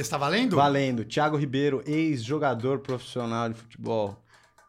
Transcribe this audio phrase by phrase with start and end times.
[0.00, 0.56] Esse tá valendo?
[0.56, 1.04] Valendo.
[1.04, 4.16] Thiago Ribeiro, ex-jogador profissional de futebol.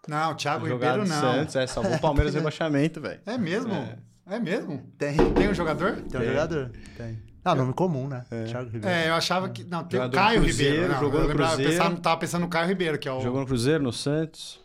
[0.08, 1.34] Não, Thiago Jogado Ribeiro não.
[1.34, 3.22] Santos, é, salvou o Palmeiras rebaixamento, velho.
[3.26, 3.74] É mesmo?
[3.74, 3.98] É.
[4.26, 4.40] É.
[4.40, 4.84] mesmo?
[4.98, 5.94] Tem, Tem um jogador?
[5.94, 6.28] tem um Tem.
[6.28, 6.72] jogador.
[6.98, 7.20] Tem.
[7.44, 8.24] Ah, nome comum, né?
[8.48, 8.88] Thiago Ribeiro.
[8.88, 9.64] É, eu achava que.
[9.64, 10.94] Não, tem o Jogador Caio do Cruzeiro, Ribeiro.
[10.94, 11.72] Não, jogou eu no lembrava, Cruzeiro.
[11.78, 13.22] pensava, tava pensando no Caio Ribeiro, que é o.
[13.22, 14.60] Jogou no Cruzeiro, no Santos,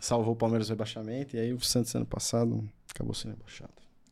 [0.00, 3.70] salvou o Palmeiras rebaixamento, e aí o Santos ano passado acabou sendo rebaixado.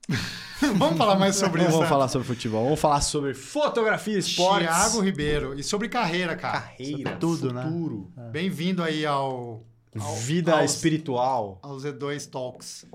[0.78, 1.72] Vamos falar mais sobre Não isso.
[1.72, 1.88] vamos né?
[1.90, 4.66] falar sobre futebol, vamos falar sobre fotografia, esportes.
[4.66, 5.58] Thiago Ribeiro.
[5.58, 6.60] E sobre carreira, cara.
[6.60, 7.62] Carreira, Tudo, né?
[7.62, 9.62] futuro, Bem-vindo aí ao.
[9.98, 12.86] ao vida aos, espiritual, Aos Z2 Talks.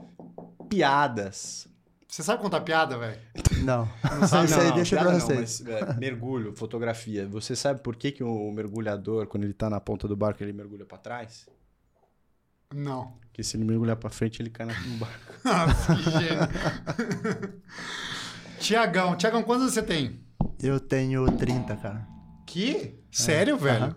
[0.68, 1.68] piadas.
[2.08, 3.18] Você sabe contar piada, velho?
[3.64, 3.88] Não.
[4.20, 4.46] Não sabe?
[4.46, 5.62] Isso Não, aí não, deixa piada pra não, vocês.
[5.62, 7.26] mas, é, mergulho, fotografia.
[7.28, 10.52] Você sabe por que, que o mergulhador, quando ele tá na ponta do barco, ele
[10.52, 11.48] mergulha pra trás?
[12.74, 13.14] Não.
[13.22, 15.16] Porque se ele mergulhar pra frente, ele cai na- no barco.
[15.44, 17.60] Nossa, que gênio.
[18.60, 20.20] Tiagão, Tiagão, quantos você tem?
[20.62, 22.08] Eu tenho 30, cara.
[22.46, 23.00] Que?
[23.12, 23.86] Sério, velho?
[23.86, 23.96] aham.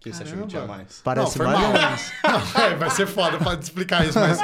[0.00, 1.00] que você achou que tinha mais?
[1.04, 2.12] Parece foi mais.
[2.24, 4.38] Não, é, vai ser foda pra explicar isso, mas.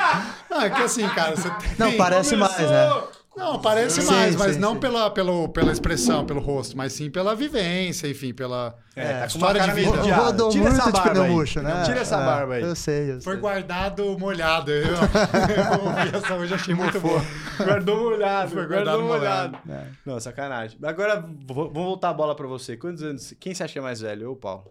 [0.51, 1.75] Não, é que assim, cara, você tem.
[1.79, 2.89] Não, parece mais, né?
[3.37, 4.81] Não, parece Sim, mais, mas sim, não sim.
[4.81, 9.61] Pela, pelo, pela expressão, pelo rosto, mas sim pela vivência, enfim, pela É, tá história
[9.63, 9.91] de vida.
[10.15, 11.83] Rodou Tira muito essa de barba pneu murcho, né?
[11.85, 12.63] Tira essa É, barba aí.
[12.63, 13.41] Eu sei, eu Foi sei.
[13.41, 14.71] guardado molhado.
[14.73, 17.21] Eu, eu ouvi essa hoje, achei muito boa.
[17.59, 19.59] Guardou molhado, Foi guardado molhado.
[19.69, 19.85] É.
[20.07, 20.79] Não, sacanagem.
[20.83, 22.77] Agora, vou- vamos voltar a bola pra você.
[22.77, 23.35] Quantos anos?
[23.41, 24.23] Quem você acha mais velho?
[24.25, 24.71] Eu ou o Paulo?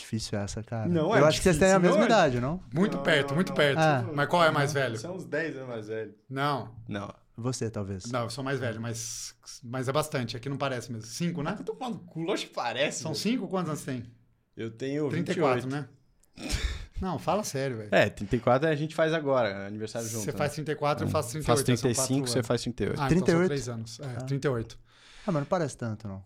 [0.00, 0.88] Difícil essa, cara.
[0.88, 2.18] Não é eu acho que vocês têm a difícil, mesma não é?
[2.18, 2.62] idade, não?
[2.72, 3.56] Muito Não, perto, não, muito não.
[3.56, 3.78] perto.
[3.78, 4.04] Ah.
[4.14, 4.96] Mas qual é mais velho?
[4.96, 6.14] Você é uns 10 anos mais velho.
[6.28, 7.14] Não, Não.
[7.36, 8.04] Você, talvez.
[8.12, 10.36] não, eu sou mais velho, mas, mas é bastante.
[10.36, 11.06] Aqui não parece mesmo.
[11.08, 11.56] Cinco, né?
[11.58, 13.00] Eu tô falando cu, lógico que parece.
[13.02, 13.22] São velho.
[13.22, 13.48] cinco?
[13.48, 14.06] Quantos anos você tem?
[14.54, 15.68] Eu tenho 34, 28.
[15.68, 15.88] né?
[17.00, 17.88] Não, fala sério, velho.
[17.92, 20.24] É, 34 a gente faz agora, aniversário junto.
[20.24, 20.36] Você né?
[20.36, 21.46] faz 34, eu faço 38.
[21.46, 23.00] Faço são 35, quatro você faz 38.
[23.00, 23.48] Ah, então são 38?
[23.48, 24.00] 3 anos.
[24.00, 24.78] É, 38.
[25.26, 26.22] Ah, mas não parece tanto, não.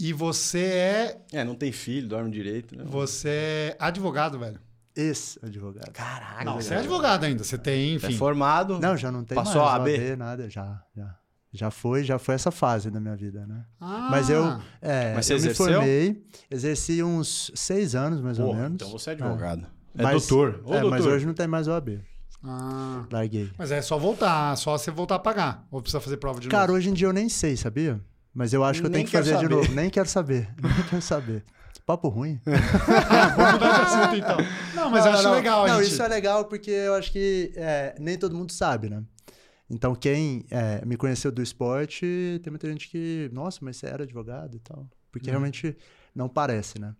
[0.00, 1.20] E você é.
[1.32, 2.84] É, não tem filho, dorme direito, né?
[2.86, 4.60] Você é advogado, velho.
[4.94, 5.90] Ex-advogado.
[5.92, 6.44] Caralho.
[6.44, 7.42] Não, você é advogado ainda.
[7.44, 8.12] Você tem, É enfim.
[8.16, 8.78] formado.
[8.80, 9.90] Não, já não tem Passou mais a AB?
[9.92, 11.14] OAB, nada, já, já.
[11.50, 13.64] Já foi, já foi essa fase da minha vida, né?
[13.80, 14.44] Ah, Mas eu,
[14.82, 18.74] é, Mas você eu me formei, exerci uns seis anos, mais ou menos.
[18.74, 19.66] então você é advogado.
[19.96, 20.60] É, Mas- doutor.
[20.64, 20.90] Ô, é, doutor.
[20.90, 22.00] mas hoje não tem mais OAB.
[22.44, 23.50] Ah, Larguei.
[23.58, 25.66] mas é só voltar, só você voltar a pagar.
[25.70, 26.78] Ou precisa fazer prova de Cara, novo?
[26.78, 27.98] hoje em dia eu nem sei, sabia?
[28.38, 29.54] Mas eu acho que eu Nem tenho que quero fazer de saber.
[29.56, 29.74] novo.
[29.74, 30.48] Nem quero saber.
[30.62, 31.44] Nem quero saber.
[31.84, 32.40] Papo ruim.
[32.46, 34.36] Vamos mudar de assunto, então.
[34.76, 35.92] Não, mas eu acho legal, Não, gente.
[35.92, 39.02] isso é legal porque eu acho que é, nem todo mundo sabe, né?
[39.68, 44.04] Então, quem é, me conheceu do esporte, tem muita gente que, nossa, mas você era
[44.04, 44.88] advogado e tal.
[45.10, 45.76] Porque realmente
[46.14, 46.94] não parece, né?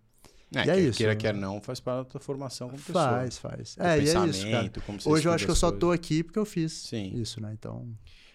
[0.53, 0.99] É, E é quer isso.
[0.99, 3.05] Queira, quer não, faz parte da tua formação como pessoa.
[3.11, 3.75] Faz, faz.
[3.77, 4.27] Teu É, e é isso, cara.
[4.33, 5.81] pensamento, como você Hoje eu acho que eu só coisas.
[5.81, 7.13] tô aqui porque eu fiz Sim.
[7.15, 7.53] isso, né?
[7.53, 7.87] Então,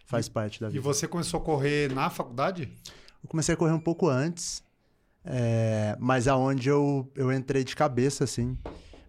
[0.05, 0.81] faz parte da E vida.
[0.83, 2.71] você começou a correr na faculdade?
[3.23, 4.63] Eu comecei a correr um pouco antes,
[5.25, 8.57] é, mas aonde eu, eu entrei de cabeça, assim,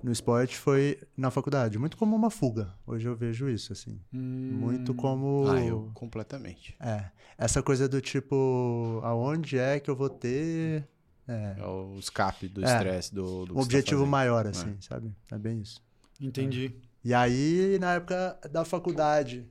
[0.03, 1.79] no esporte foi na faculdade.
[1.79, 2.73] Muito como uma fuga.
[2.87, 3.99] Hoje eu vejo isso, assim.
[4.13, 5.47] Muito como...
[5.49, 6.77] Ah, eu completamente.
[6.79, 7.07] É,
[7.39, 10.87] essa coisa do tipo, aonde é que eu vou ter
[11.27, 12.67] é, É o escape do É.
[12.71, 14.11] estresse, do, do que um tá objetivo fazendo.
[14.11, 15.11] maior, assim, sabe?
[15.33, 15.83] É bem isso.
[16.21, 16.75] Entendi.
[17.03, 19.47] E aí, na época da faculdade,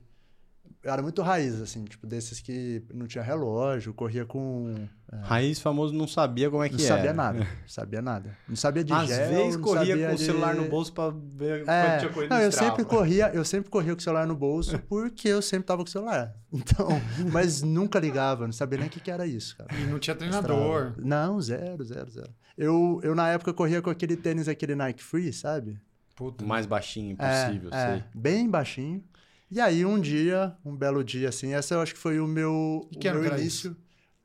[0.84, 4.74] eu era muito raiz, assim, tipo, desses que não tinha relógio, corria com...
[5.22, 6.96] Raiz famoso não sabia como é que não era.
[6.96, 8.36] sabia nada, não sabia nada.
[8.48, 10.92] Não sabia de Às gel, vezes não corria sabia com o de- celular no bolso
[10.92, 12.70] pra ver quanto É, tinha corrido não, eu Strava.
[12.70, 15.88] sempre corria, eu sempre corria com o celular no bolso porque eu sempre tava com
[15.88, 16.34] o celular.
[16.52, 16.88] Então,
[17.32, 19.72] mas nunca ligava, não sabia nem o que, que era isso, cara.
[19.74, 20.88] E não tinha treinador.
[20.90, 20.94] Strava.
[21.08, 22.30] Não, zero, zero, zero.
[22.58, 25.78] Eu, eu na época corria com aquele tênis, aquele Nike Free, sabe?
[26.16, 26.44] Puta.
[26.44, 28.04] O mais baixinho É, possível, é, sei.
[28.14, 29.02] bem baixinho.
[29.50, 32.88] E aí um dia, um belo dia assim, essa eu acho que foi o meu,
[32.92, 33.76] E que o meu início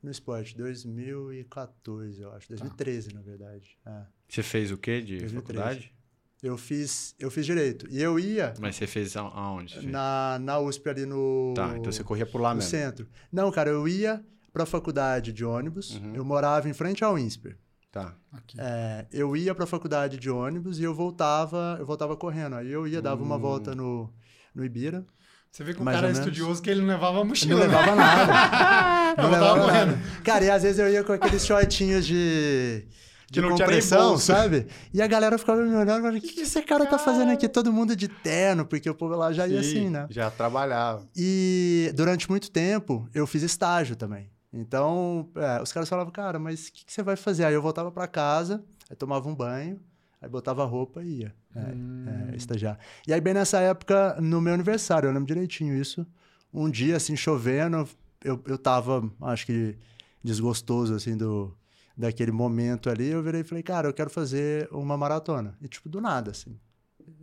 [0.02, 3.76] no esporte, 2014, eu acho, 2013 na verdade.
[3.86, 4.02] É.
[4.28, 5.34] Você fez o quê de 2013.
[5.36, 5.94] faculdade?
[6.42, 7.86] Eu fiz, eu fiz direito.
[7.90, 9.74] E eu ia Mas você fez a- aonde?
[9.74, 9.92] você fez?
[9.92, 12.70] na, na USP ali no Tá, então você corria por lá no mesmo.
[12.70, 13.06] centro.
[13.30, 15.96] Não, cara, eu ia pra faculdade de ônibus.
[15.96, 16.14] Uhum.
[16.14, 17.58] Eu morava em frente ao INSPER.
[17.92, 18.16] Tá.
[18.32, 18.56] Aqui.
[18.58, 22.54] É, eu ia pra faculdade de ônibus e eu voltava, eu voltava correndo.
[22.56, 23.40] Aí eu ia, dava uma Hum.
[23.40, 24.10] volta no,
[24.54, 25.04] no Ibira.
[25.50, 27.54] Você vê que o cara é estudioso que ele não levava mochila.
[27.54, 27.66] Não né?
[27.66, 29.14] levava nada.
[29.20, 29.96] Não voltava levava correndo.
[29.96, 30.22] nada.
[30.22, 32.86] Cara, e às vezes eu ia com aqueles shortinhos de.
[33.28, 34.66] De não compressão, sabe?
[34.92, 37.30] E a galera ficava me olhando e falando: o que, que esse cara tá fazendo
[37.30, 37.48] aqui?
[37.48, 40.06] Todo mundo de terno, porque o povo lá já ia Sim, assim, né?
[40.10, 41.08] Já trabalhava.
[41.16, 44.30] E durante muito tempo eu fiz estágio também.
[44.52, 47.44] Então, é, os caras falavam, cara, mas o que, que você vai fazer?
[47.44, 49.80] Aí eu voltava pra casa, aí tomava um banho,
[50.20, 52.04] aí botava a roupa e ia é, Hum.
[52.32, 52.78] é, estagiar.
[53.06, 56.06] E aí, bem nessa época, no meu aniversário, eu lembro direitinho isso.
[56.52, 57.88] Um dia, assim, chovendo,
[58.24, 59.76] eu, eu tava, acho que
[60.22, 61.56] desgostoso, assim, do,
[61.96, 65.56] daquele momento ali, eu virei e falei, cara, eu quero fazer uma maratona.
[65.60, 66.58] E, tipo, do nada, assim.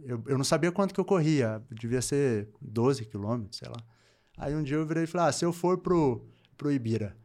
[0.04, 3.78] Eu, eu não sabia quanto que eu corria, devia ser 12 quilômetros, sei lá.
[4.38, 6.26] Aí um dia eu virei e falei, ah, se eu for pro,
[6.56, 7.16] pro Ibira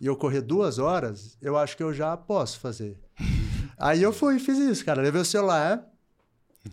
[0.00, 2.98] e eu correr duas horas, eu acho que eu já posso fazer.
[3.78, 5.02] Aí eu fui e fiz isso, cara.
[5.02, 5.84] Levei o celular,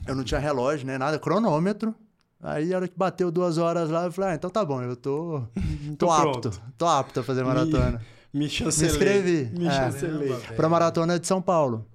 [0.08, 1.94] eu não tinha relógio, nem nada, cronômetro.
[2.42, 4.96] Aí, a hora que bateu duas horas lá, eu falei, ah, então tá bom, eu
[4.96, 5.44] tô,
[5.98, 6.32] tô, Tô apto.
[6.50, 6.62] pronto.
[6.78, 8.02] Tô apto a fazer maratona.
[8.34, 8.92] Me Me chancelei.
[8.92, 9.52] inscrevi.
[9.58, 10.36] Me é, chancelei.
[10.56, 11.86] Pra maratona de São Paulo.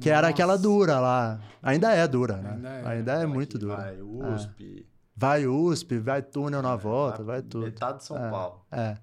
[0.00, 0.30] Que era Nossa.
[0.30, 1.40] aquela dura lá.
[1.62, 2.52] Ainda é dura, né?
[2.54, 2.86] Ainda é.
[2.88, 3.76] Ainda é muito dura.
[3.76, 4.86] Vai USP.
[5.14, 7.64] Vai USP, vai túnel na volta, vai tudo.
[7.66, 8.30] Metade de São É.
[8.30, 8.64] Paulo.
[8.70, 8.96] É.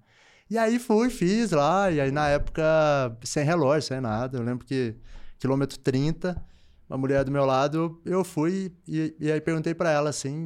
[0.49, 2.63] E aí fui, fiz lá, e aí na época,
[3.23, 4.37] sem relógio, sem nada.
[4.37, 4.95] Eu lembro que
[5.37, 6.41] quilômetro 30,
[6.89, 10.45] uma mulher do meu lado, eu fui e, e aí perguntei pra ela assim,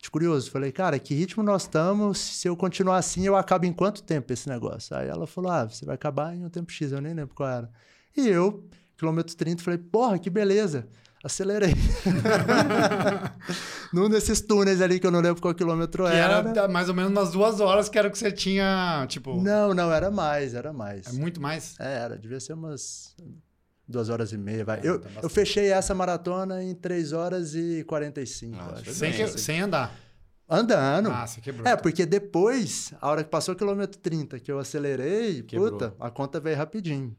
[0.00, 2.18] de curioso, falei, cara, que ritmo nós estamos?
[2.18, 4.96] Se eu continuar assim, eu acabo em quanto tempo esse negócio?
[4.96, 7.48] Aí ela falou, ah, você vai acabar em um tempo X, eu nem lembro qual
[7.48, 7.70] era.
[8.16, 8.64] E eu,
[8.96, 10.86] quilômetro 30, falei, porra, que beleza.
[11.24, 11.74] Acelerei.
[13.92, 16.48] Num desses túneis ali que eu não lembro qual quilômetro Que era.
[16.48, 19.40] era mais ou menos umas duas horas que era o que você tinha, tipo...
[19.42, 21.06] Não, não, era mais, era mais.
[21.08, 21.74] É muito mais?
[21.80, 23.16] É, era, devia ser umas
[23.88, 24.78] duas horas e meia, vai.
[24.80, 28.92] É, eu, tá eu fechei essa maratona em 3 horas e 45, Nossa, acho.
[28.94, 29.24] Sem, bem.
[29.26, 29.94] que- sem andar.
[30.48, 31.10] Andando.
[31.10, 31.66] Ah, você quebrou.
[31.66, 35.72] é, porque depois, a hora que passou o quilômetro 30, que eu acelerei, Quebrou.
[35.72, 37.16] puta, a conta veio rapidinho.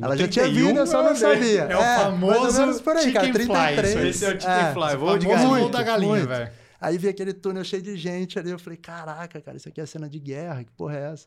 [0.00, 1.62] Ela já tinha 31, vindo, eu só não sabia.
[1.62, 1.80] É o
[2.18, 3.88] mais ou famoso por aí, cara, chicken fly, 33.
[3.88, 4.08] isso aí.
[4.10, 4.72] Esse é o Chicken É.
[4.72, 4.96] Fly.
[4.96, 5.68] Vou Famoso de galinha.
[5.70, 6.28] da galinha, muito.
[6.28, 6.50] velho.
[6.80, 9.86] Aí vi aquele túnel cheio de gente ali, eu falei, caraca, cara, isso aqui é
[9.86, 11.26] cena de guerra, que porra é essa?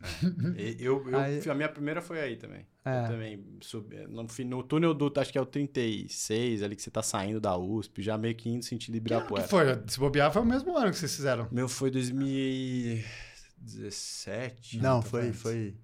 [0.57, 2.65] E- Eu, eu, Aí- A minha primeira foi aí também.
[2.85, 3.03] É.
[3.03, 3.97] Eu também subi.
[4.07, 5.11] No, fi- no túnel do.
[5.19, 8.49] Acho que é o 36, ali que você tá saindo da USP, já meio que
[8.49, 9.45] indo sentido Que Ibirapuera.
[9.47, 9.65] foi?
[9.87, 11.47] Se bobear, foi o mesmo ano que vocês fizeram.
[11.51, 14.79] Meu foi 2017.
[14.79, 15.75] Não, foi, foi.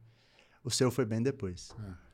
[0.63, 1.69] O seu foi bem depois.
[1.79, 2.06] É.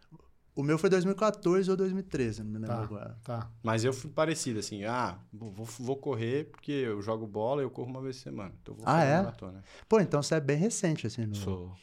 [0.55, 2.83] O meu foi 2014 ou 2013, não me lembro Tá.
[2.83, 3.17] agora.
[3.23, 3.49] Tá.
[3.63, 4.83] Mas eu fui parecido, assim.
[4.85, 8.53] Ah, vou, vou- correr porque eu jogo bola e eu corro uma vez por semana.
[8.61, 9.17] Então eu vou Ah, é?
[9.17, 9.63] maratona.
[9.89, 11.35] Pô, então você é bem recente, assim, no...
[11.35, 11.73] Sou.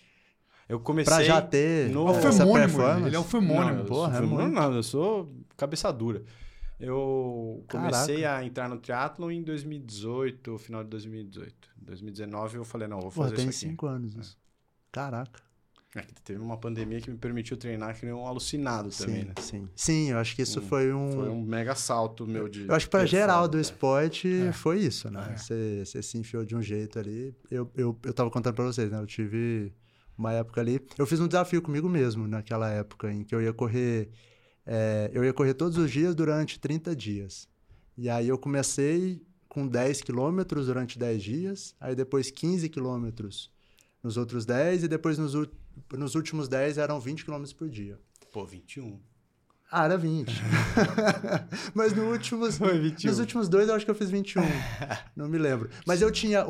[0.68, 1.12] Eu comecei.
[1.12, 3.06] pra já ter no- É o essa fenônimo, performance.
[3.08, 3.78] ele é o Não, fenômeno.
[3.80, 4.48] eu porra, sou, é não, muito.
[4.54, 6.22] não, eu sou cabeça dura.
[6.78, 11.68] Eu comecei a entrar no triatlo em 2018, final de 2018.
[11.76, 13.70] 2019 eu falei, não, vou Pô, fazer tem isso aqui.
[13.70, 14.38] cinco anos isso.
[14.92, 15.40] Caraca.
[15.94, 19.26] É que teve uma pandemia que me permitiu treinar que nem um alucinado também, sim,
[19.26, 19.34] né?
[19.40, 19.68] sim.
[19.74, 21.10] Sim, eu acho que isso Hum, foi um...
[21.12, 22.68] Foi um mega salto meu de.
[22.68, 23.72] Eu acho que pra geral do performance.
[23.72, 24.52] esporte É.
[24.52, 25.30] foi isso, né?
[25.32, 25.36] É.
[25.36, 27.34] Você, você se enfiou de um jeito ali.
[27.50, 29.00] Eu, eu, eu tava contando pra vocês, né?
[29.00, 29.72] Eu tive
[30.16, 30.80] uma época ali...
[30.96, 34.10] Eu fiz um desafio comigo mesmo naquela época, em que eu ia correr...
[34.64, 37.48] é, eu ia correr todos os dias durante 30 dias.
[37.98, 43.50] E aí eu comecei com 10 quilômetros durante 10 dias, aí depois 15 quilômetros
[44.02, 45.50] nos outros 10, e depois nos, ú-
[45.92, 47.98] nos últimos 10 eram 20 quilômetros por dia.
[48.32, 49.00] Pô, 21.
[49.72, 50.28] Ah, era 20.
[51.74, 53.08] Mas no últimos, Foi 21.
[53.10, 54.42] nos últimos dois eu acho que eu fiz 21.
[55.14, 55.70] não me lembro.
[55.86, 56.44] Mas eu tinha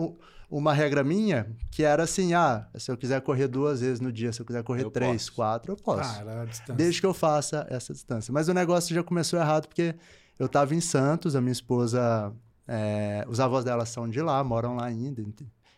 [0.51, 4.33] uma regra minha que era assim: ah, se eu quiser correr duas vezes no dia,
[4.33, 5.33] se eu quiser correr Eu três, posso.
[5.35, 6.19] quatro, eu posso.
[6.19, 6.75] Ah, era a distância.
[6.75, 8.33] desde que eu faça essa distância.
[8.33, 9.95] Mas o negócio já começou errado porque
[10.39, 12.33] eu estava em Santos, a minha esposa,
[12.67, 15.23] é, os avós dela são de lá, moram lá ainda,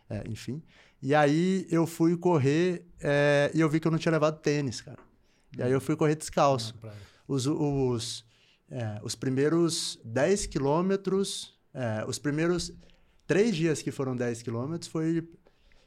[0.09, 0.63] é, enfim.
[1.03, 4.81] E aí eu fui correr é, e eu vi que eu não tinha levado tênis,
[4.81, 4.99] cara.
[5.59, 6.75] E aí eu fui correr descalço
[7.27, 8.25] os, os,
[8.71, 12.73] é, os primeiros 10 quilômetros, é, os primeiros
[13.27, 15.29] três dias que foram 10 quilômetros foi,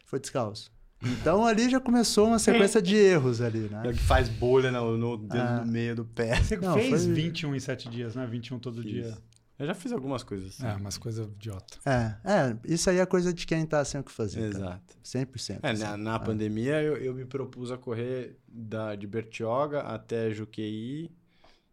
[0.05, 0.71] foi descalço.
[1.03, 3.93] Então ali já começou uma sequência de erros ali, É né?
[3.93, 5.61] que faz bolha no, no dedo Ah.
[5.63, 6.35] no meio do pé.
[6.41, 8.25] Você Não, fez foi- 21 em 7 dias, né?
[8.25, 8.91] 21 todo Fiz.
[8.91, 9.17] dia.
[9.57, 10.67] Eu já fiz algumas coisas assim.
[10.67, 11.77] É, umas coisas idiota.
[11.85, 14.51] É, é, isso aí é coisa de quem tá sem o que fazer.
[14.51, 14.81] cara.
[14.81, 14.97] Exato.
[15.03, 15.59] 100%.
[15.63, 15.83] É, assim.
[15.83, 21.09] na, na pandemia eu, eu me propus a correr da, de Bertioga até Juqueí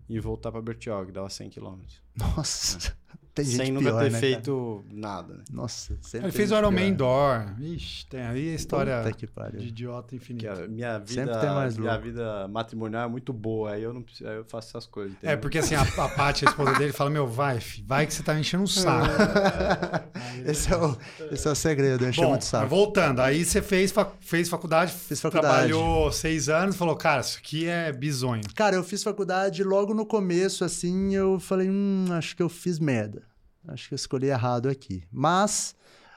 [0.09, 1.81] e voltar pra Bertioga, dava 100 km.
[2.17, 2.97] Nossa,
[3.35, 4.21] tem gente Sem nunca pior, ter né, cara?
[4.21, 5.45] feito nada, né?
[5.51, 6.83] Nossa, sempre Ele fez o Iron Man.
[6.83, 7.55] Indoor.
[7.61, 9.59] Ixi, tem aí a história Puta que pariu.
[9.61, 12.05] de idiota a minha Sempre vida, tem mais minha louco.
[12.07, 15.13] vida matrimonial é muito boa, aí eu não preciso, aí eu faço essas coisas.
[15.15, 15.39] É, entendeu?
[15.39, 18.23] porque assim, a, a Paty, a esposa dele, fala, meu, vai, fi, vai que você
[18.23, 19.09] tá me enchendo um saco.
[20.47, 20.97] esse, é o,
[21.31, 22.69] esse é o segredo, encher muito saco.
[22.69, 25.69] voltando, aí você fez, fa- fez faculdade, Fiz faculdade.
[25.71, 28.43] trabalhou seis anos, falou, cara, isso aqui é bizonho.
[28.55, 32.79] Cara, eu fiz faculdade logo no começo, assim, eu falei, hum, acho que eu fiz
[32.79, 33.23] merda.
[33.69, 35.05] Acho que eu escolhi errado aqui.
[35.11, 35.75] Mas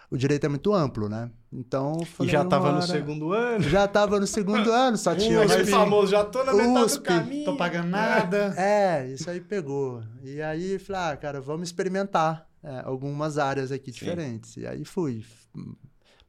[0.09, 1.29] o direito é muito amplo, né?
[1.51, 3.63] Então, eu E falei, já uma tava no segundo ano.
[3.69, 5.51] Já tava no segundo ano, só tinha USP.
[5.53, 7.45] Aquele famoso, já tô na metade USP, do caminho.
[7.45, 8.53] Tô pagando nada.
[8.57, 10.03] É, isso aí pegou.
[10.23, 13.99] E aí, falei, ah, cara, vamos experimentar é, algumas áreas aqui Sim.
[13.99, 14.57] diferentes.
[14.57, 15.23] E aí fui.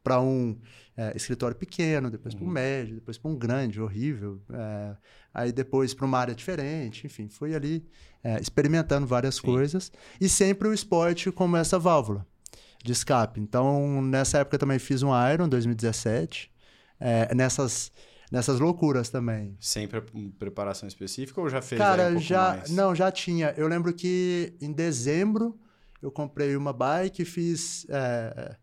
[0.06, 0.56] Para um
[0.96, 2.38] é, escritório pequeno, depois uhum.
[2.38, 4.40] para um médio, depois para um grande, horrível.
[4.52, 4.96] É,
[5.34, 7.84] aí depois para uma área diferente, enfim, fui ali
[8.22, 9.42] é, experimentando várias Sim.
[9.42, 9.90] coisas.
[10.20, 12.24] E sempre o esporte como essa válvula
[12.84, 13.40] de escape.
[13.40, 16.52] Então, nessa época também fiz um Iron, 2017.
[17.00, 17.90] É, nessas
[18.30, 19.56] nessas loucuras também.
[19.60, 20.00] Sem pre
[20.38, 22.70] preparação específica ou já fez Cara, um já mais?
[22.70, 23.52] não, já tinha.
[23.56, 25.58] Eu lembro que em dezembro
[26.00, 28.56] eu comprei uma bike, fiz é,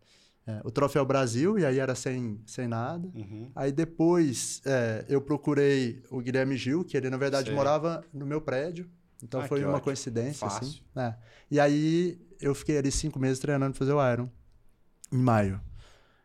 [0.46, 3.08] é, o Troféu Brasil e aí era sem, sem nada.
[3.14, 3.50] Uhum.
[3.54, 7.54] Aí depois é, eu procurei o Guilherme Gil, que ele na verdade Sei.
[7.54, 8.88] morava no meu prédio.
[9.22, 9.84] Então ah, foi uma ótimo.
[9.84, 10.66] coincidência, assim.
[10.66, 10.82] Fácil.
[10.94, 11.16] assim.
[11.50, 14.28] E aí eu fiquei ali cinco meses treinando pra fazer o Iron
[15.10, 15.60] em maio.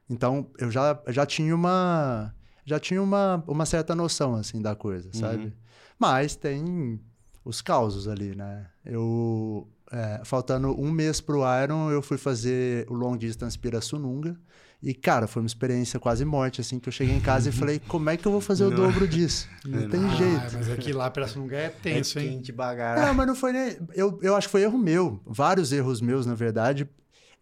[0.10, 2.34] Então eu já, já tinha uma
[2.66, 5.46] já tinha uma, uma certa noção, assim, da coisa, sabe?
[5.46, 5.52] Uhum.
[5.98, 7.00] Mas tem
[7.44, 8.68] os causos ali, né?
[8.86, 14.38] Eu, é, faltando um mês pro Iron, eu fui fazer o Long Distance Pirassununga.
[14.82, 17.82] E, cara, foi uma experiência quase morte, assim, que eu cheguei em casa e falei,
[17.86, 19.46] como é que eu vou fazer o dobro disso?
[19.66, 20.54] Não, não tem ah, jeito.
[20.54, 22.40] Mas aqui lá, Pirassununga é tenso, é hein?
[22.42, 22.98] Devagar.
[22.98, 23.78] Não, mas não foi nem...
[23.94, 25.20] Eu, eu acho que foi erro meu.
[25.26, 26.90] Vários erros meus, na verdade.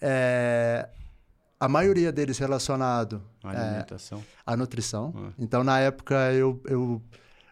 [0.01, 0.89] É
[1.59, 5.13] a maioria deles relacionado à alimentação, é, à nutrição.
[5.15, 5.33] Ah.
[5.39, 7.01] Então, na época, eu, eu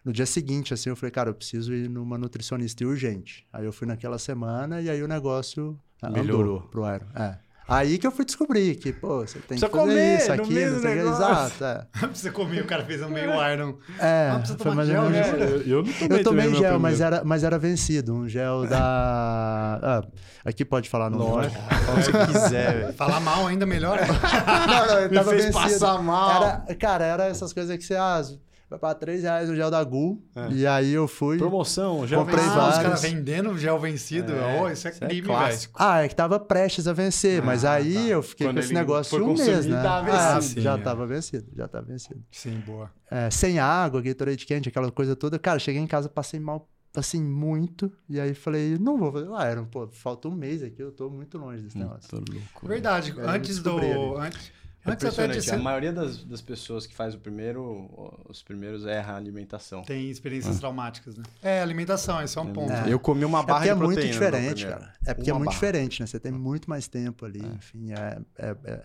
[0.06, 3.44] no dia seguinte, assim, eu falei, cara, eu preciso ir numa nutricionista urgente.
[3.52, 5.76] Aí eu fui naquela semana e aí o negócio
[6.12, 7.06] melhorou pro Iron.
[7.16, 7.38] É.
[7.66, 10.70] Aí que eu fui descobrir que, pô, você tem Precisa que fazer comer, isso, aquilo,
[10.74, 11.86] não sei Exato, é.
[12.06, 13.78] Precisa comer, o cara fez um meio Iron.
[13.98, 15.22] É, ah, foi mais gel, né?
[15.66, 18.14] Eu, eu não tomei Eu tomei gel, mas era, mas era vencido.
[18.14, 19.80] Um gel da...
[19.82, 20.02] Ah,
[20.44, 21.50] aqui pode falar no nome.
[21.84, 22.92] Fala se quiser.
[22.92, 23.98] Falar mal ainda melhor.
[23.98, 25.80] não, não, eu tava Me fez vencido.
[25.80, 26.42] passar mal.
[26.44, 27.96] Era, cara, era essas coisas que você...
[27.96, 28.22] Ah,
[28.68, 30.20] Vai pra 3 reais o gel da Gu.
[30.34, 30.48] É.
[30.50, 31.38] E aí eu fui.
[31.38, 32.56] Promoção, gel comprei vencido.
[32.56, 32.76] vários.
[32.76, 34.32] os caras vendendo gel vencido.
[34.32, 35.58] É, oh, isso é, é crime, velho.
[35.74, 37.42] Ah, é que tava prestes a vencer.
[37.42, 38.00] Ah, mas aí tá.
[38.00, 39.80] eu fiquei Quando com esse negócio um mês, né?
[39.80, 40.78] Tava ah, sim, já é.
[40.78, 42.20] tava vencido, já tava vencido.
[42.30, 42.90] Sim, boa.
[43.08, 45.38] É, sem água, Gatorade quente, aquela coisa toda.
[45.38, 47.92] Cara, cheguei em casa, passei mal assim, muito.
[48.08, 49.66] E aí falei, não vou fazer o Iron.
[49.66, 52.08] Pô, falta um mês aqui, eu tô muito longe desse negócio.
[52.08, 52.66] Tô louco.
[52.66, 53.14] Verdade.
[53.18, 54.16] Antes do...
[54.16, 54.50] Antes,
[54.90, 55.50] é impressionante.
[55.50, 57.90] A maioria das, das pessoas que faz o primeiro,
[58.28, 59.82] os primeiros erra a alimentação.
[59.82, 60.60] Tem experiências ah.
[60.60, 61.24] traumáticas, né?
[61.42, 62.72] É, alimentação, esse é um é ponto.
[62.72, 62.92] É.
[62.92, 64.92] Eu comi uma barra é porque é muito diferente, cara.
[65.06, 65.54] É porque uma é muito barra.
[65.54, 66.06] diferente, né?
[66.06, 67.48] Você tem muito mais tempo ali, é.
[67.48, 67.92] enfim.
[67.92, 68.82] É, é,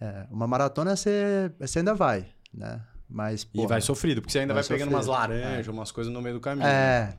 [0.00, 2.80] é, uma maratona você, você ainda vai, né?
[3.08, 6.12] Mas, porra, e vai sofrido, porque você ainda vai, vai pegando umas laranjas, umas coisas
[6.12, 6.66] no meio do caminho.
[6.66, 7.06] É.
[7.06, 7.18] Né?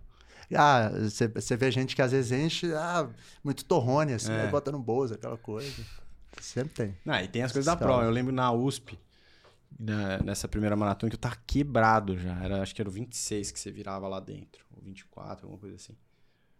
[0.54, 3.08] Ah, você, você vê gente que às vezes enche ah,
[3.44, 4.48] muito torrone, assim, é.
[4.48, 5.82] bota no bolso, aquela coisa.
[6.42, 6.98] Sempre tem.
[7.06, 8.04] Ah, e tem as coisas da prova.
[8.04, 9.00] Eu lembro na USP,
[9.80, 12.44] na, nessa primeira maratona, que eu tava quebrado já.
[12.44, 14.66] Era, acho que era o 26 que você virava lá dentro.
[14.76, 15.96] Ou 24, alguma coisa assim.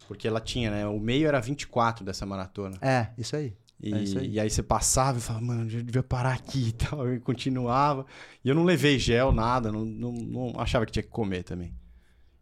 [0.08, 0.88] Porque ela tinha, né?
[0.88, 2.78] O meio era 24 dessa maratona.
[2.82, 3.56] É, isso aí.
[3.82, 4.30] E, é isso aí.
[4.30, 7.12] e aí você passava e falava, mano, eu devia parar aqui e tal.
[7.14, 8.06] E continuava.
[8.44, 9.72] E eu não levei gel, nada.
[9.72, 11.76] Não, não, não achava que tinha que comer também.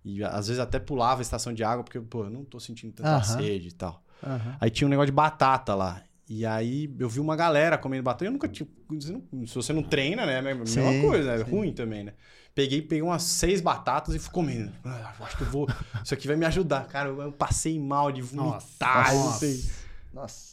[0.03, 2.93] E às vezes até pulava a estação de água, porque, pô, eu não tô sentindo
[2.93, 3.37] tanta uh -huh.
[3.37, 4.03] sede e tal.
[4.21, 4.57] Uh -huh.
[4.59, 6.03] Aí tinha um negócio de batata lá.
[6.29, 8.25] E aí eu vi uma galera comendo batata.
[8.25, 8.67] Eu nunca tinha.
[9.45, 10.35] Se você não treina, né?
[10.35, 12.13] É a mesma sim, coisa, é ruim também, né?
[12.55, 14.71] Peguei, peguei umas seis batatas e fui comendo.
[14.83, 15.67] Ah, acho que eu vou.
[16.03, 16.87] Isso aqui vai me ajudar.
[16.87, 19.13] Cara, eu passei mal de vomitar.
[19.13, 19.47] Nossa.
[20.13, 20.52] Nossa.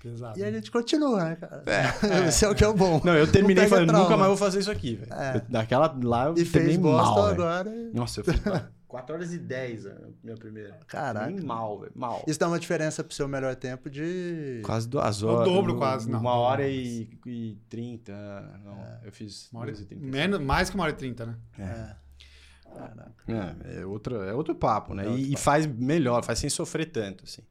[0.00, 0.38] Pesado.
[0.38, 1.62] E a gente continua, né, cara?
[1.68, 3.00] É, Esse é o que é o bom.
[3.04, 5.12] Não, eu terminei falando, nunca mais vou fazer isso aqui, velho.
[5.12, 5.42] É.
[5.48, 7.26] Daquela lá eu e fez mal.
[7.26, 7.70] agora.
[7.92, 8.40] Nossa, eu fiz
[8.88, 10.78] 4 horas e 10 a minha primeira.
[10.86, 11.26] Caraca.
[11.26, 11.92] Nem mal, velho.
[11.94, 12.24] Mal.
[12.26, 14.62] Isso dá uma diferença pro seu melhor tempo de.
[14.64, 15.46] Quase duas horas.
[15.46, 16.18] O dobro, quase, não.
[16.18, 18.60] Uma hora e, e 30.
[18.64, 19.00] Não, é.
[19.04, 19.50] eu fiz.
[19.52, 20.06] Uma hora e 30.
[20.06, 21.36] Menos, mais que uma hora e 30, né?
[21.58, 21.62] É.
[21.62, 21.96] é.
[23.28, 25.04] É, é, outro, é outro papo, né?
[25.04, 25.34] É outro e, papo.
[25.34, 27.42] e, faz melhor, faz sem sofrer tanto, assim.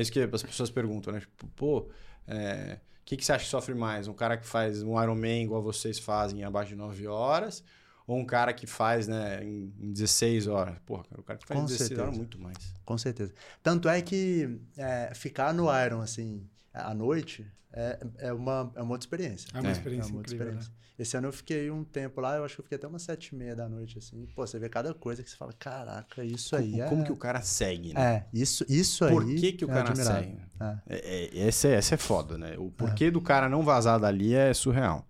[0.00, 1.20] É isso que as pessoas perguntam, né?
[1.20, 1.90] Tipo, pô,
[2.26, 4.08] é, o que, que você acha que sofre mais?
[4.08, 7.62] Um cara que faz um Ironman igual vocês fazem abaixo de 9 horas
[8.06, 10.78] ou um cara que faz, né, em, 16 horas.
[10.86, 12.02] Porra, o cara que faz em 16 certeza.
[12.02, 12.56] horas muito mais.
[12.82, 13.34] Com certeza.
[13.62, 18.92] Tanto é que é, ficar no Iron, assim, à noite, é, é, uma, é uma
[18.92, 19.48] outra experiência.
[19.54, 20.70] É uma experiência é uma incrível, experiência.
[20.70, 20.76] Né?
[20.98, 23.28] Esse ano eu fiquei um tempo lá, eu acho que eu fiquei até umas sete
[23.28, 24.26] e meia da noite, assim.
[24.34, 26.88] Pô, você vê cada coisa que você fala, caraca, isso como, aí é...
[26.88, 28.00] Como que o cara segue, né?
[28.00, 30.22] É, isso, isso aí Por que que o é cara admirável.
[30.22, 30.42] segue?
[30.60, 30.78] É.
[30.86, 32.56] É, é, esse, é, esse é foda, né?
[32.58, 35.06] O porquê do cara não vazar dali é surreal.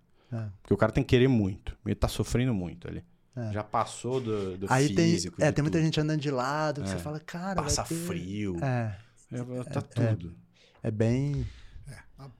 [0.61, 1.77] Porque o cara tem que querer muito.
[1.85, 3.03] Ele tá sofrendo muito ali.
[3.35, 3.51] É.
[3.51, 5.37] Já passou do, do Aí físico.
[5.37, 6.91] Tem, é, tem muita gente andando de lado, que é.
[6.91, 7.61] você fala, cara.
[7.61, 7.95] Passa ter...
[7.95, 8.57] frio.
[8.63, 8.95] É.
[9.31, 9.81] é tá
[10.83, 10.89] é, tudo.
[10.89, 11.47] É, bem.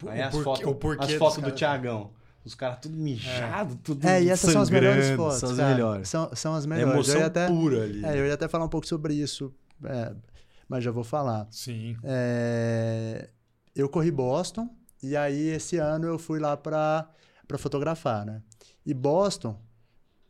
[0.07, 0.65] Aí as fotos
[0.99, 2.11] as fotos do Tiagão.
[2.43, 5.39] Os caras tudo mijado, tudo É, e essas são as melhores fotos.
[5.39, 5.69] São as cara.
[5.69, 6.09] melhores.
[6.09, 6.89] São, são as melhores.
[6.89, 8.03] É emoção até, pura ali.
[8.03, 9.53] É, eu ia até falar um pouco sobre isso,
[10.67, 11.47] mas já vou falar.
[11.51, 11.95] Sim.
[13.75, 14.67] eu corri Boston,
[15.03, 17.07] e aí esse ano eu fui lá para
[17.47, 18.41] para fotografar, né?
[18.85, 19.59] E Boston,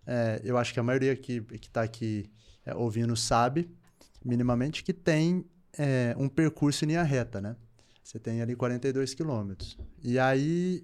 [0.07, 2.29] é, eu acho que a maioria que que está aqui
[2.65, 3.69] é, ouvindo sabe
[4.23, 5.45] minimamente que tem
[5.77, 7.55] é, um percurso em linha reta, né?
[8.03, 9.77] Você tem ali 42 quilômetros.
[10.03, 10.83] E aí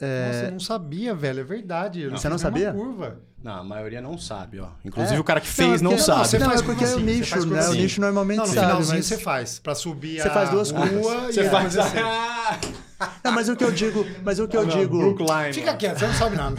[0.00, 1.40] Nossa, eu não sabia, velho.
[1.40, 2.00] É verdade.
[2.02, 2.72] Eu Você não sabia?
[2.72, 3.20] curva.
[3.42, 4.68] Não, a maioria não sabe, ó.
[4.84, 5.20] Inclusive É.
[5.20, 6.28] o cara que Não, fez é não, porque- sabe.
[6.28, 7.56] você não, faz é porque é o assim, nicho, né?
[7.56, 7.78] O assim.
[7.82, 9.06] nicho normalmente Não, no sabe, finalzinho mas...
[9.06, 9.58] você faz.
[9.58, 11.28] Pra subir Você a faz duas rua curvas.
[11.30, 11.96] e Você faz assim.
[13.24, 15.52] Não, mas o que eu digo, mas o que eu Não, digo, Brookline.
[15.52, 16.56] Fica quieto, você não sabe nada.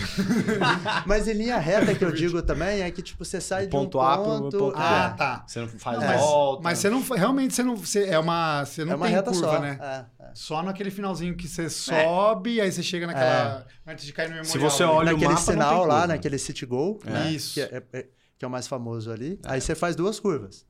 [1.06, 3.80] mas em linha reta que eu digo também é que tipo você sai de um
[3.80, 4.84] Ponto A pro ponto, ponto B.
[4.84, 5.44] Ah, é, tá.
[5.48, 6.64] Você não faz Não, mas, volta.
[6.64, 7.02] mas você não.
[7.02, 7.76] Realmente você não.
[7.76, 8.66] Você, é uma.
[8.66, 9.78] Você não é uma tem reta curva, só, né?
[9.82, 10.32] é, é.
[10.34, 13.66] Só naquele finalzinho que você sobe, aí você chega naquela.
[13.86, 14.52] Antes de cair no memorial.
[14.52, 16.08] Se você olha o naquele mapa, não tem sinal lá, curva.
[16.08, 17.32] naquele City Go, né?
[17.32, 17.54] Isso.
[17.56, 18.06] Que é, é-
[18.38, 19.40] que é o mais famoso ali.
[19.46, 20.66] Aí você faz duas curvas.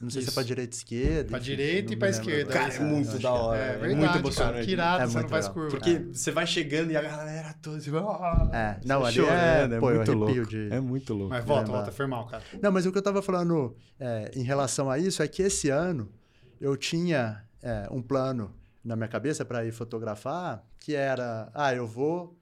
[0.00, 0.34] Não sei se é Isso.
[0.34, 1.28] pra direita e esquerda.
[1.28, 2.52] Pra enfim, direita e pra esquerda.
[2.52, 3.58] Cara, é Isso, muito da hora.
[3.60, 4.18] É É, muito verdade, cara.
[4.20, 4.64] emocionante.
[4.66, 5.54] Que irado, É você não muito faz legal.
[5.54, 5.70] curva.
[5.70, 7.80] Porque você vai chegando e a galera toda.
[7.80, 10.46] Você vai, ah, É, não, você ali chorando, é, pô, muito louco.
[10.46, 10.72] de...
[10.72, 11.28] É muito louco.
[11.34, 12.42] Mas volta, volta, foi mal, cara.
[12.62, 15.68] Não, mas o que eu tava falando é, em relação a isso é que esse
[15.68, 16.10] ano
[16.58, 21.86] eu tinha é, um plano na minha cabeça para ir fotografar, que era, ah, eu
[21.86, 22.38] vou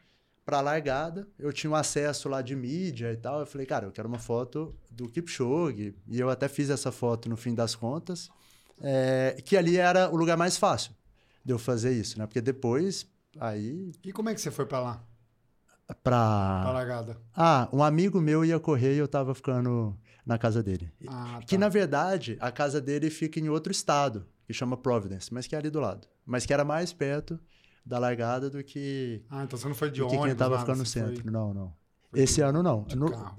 [0.46, 3.84] para a largada, eu tinha um acesso lá de mídia e tal, eu falei, cara,
[3.86, 7.74] eu quero uma foto do Kipchoge, e eu até fiz essa foto no fim das
[7.76, 8.28] contas,
[8.80, 10.92] é, que ali era o lugar mais fácil
[11.44, 12.26] de eu fazer isso, né?
[12.26, 13.06] Porque depois,
[13.38, 15.04] aí, E como é que você foi pra lá?
[15.86, 16.72] Pra pra...
[16.72, 17.16] largada?
[17.34, 20.90] Ah, um amigo meu ia correr e eu tava ficando na casa dele.
[21.06, 21.60] Ah, Que, tá.
[21.60, 25.58] na verdade, a casa dele fica em outro estado, que chama Providence, mas que é
[25.58, 26.06] ali do lado.
[26.26, 27.38] Mas que era mais perto
[27.86, 30.56] da largada do que, Ah, então você não foi de do que ônibus, quem tava
[30.56, 31.22] nada, ficando no centro.
[31.22, 31.72] foi Não, não.
[32.12, 32.82] Esse ano, não.
[32.82, 33.36] de No, carro.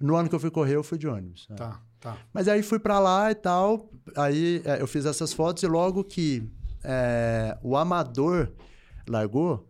[0.00, 1.46] No ano que eu fui correr, eu fui de ônibus.
[1.48, 1.56] né?
[1.56, 2.16] Tá, tá.
[2.32, 3.90] Mas aí fui pra lá e tal.
[4.16, 6.48] Aí é, eu fiz essas fotos e logo que
[6.84, 8.50] é, o amador
[9.08, 9.68] largou,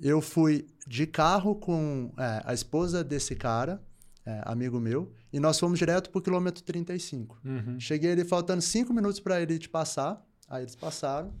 [0.00, 3.82] eu fui de carro com é, a esposa desse cara,
[4.26, 7.40] é, amigo meu, e nós fomos direto pro quilômetro 35.
[7.44, 7.80] Uhum.
[7.80, 10.24] Cheguei ali faltando cinco minutos para ele te passar.
[10.48, 11.32] Aí eles passaram.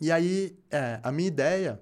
[0.00, 1.80] E aí, é, a minha ideia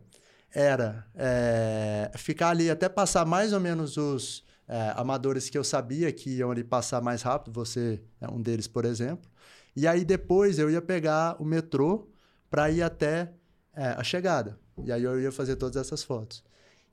[0.55, 6.11] era é, ficar ali até passar mais ou menos os é, amadores que eu sabia
[6.11, 7.53] que iam ali passar mais rápido.
[7.53, 9.31] Você é um deles, por exemplo.
[9.77, 12.09] E aí depois eu ia pegar o metrô
[12.51, 13.35] para ir até
[13.75, 14.59] é, a chegada.
[14.83, 16.43] E aí eu ia fazer todas essas fotos.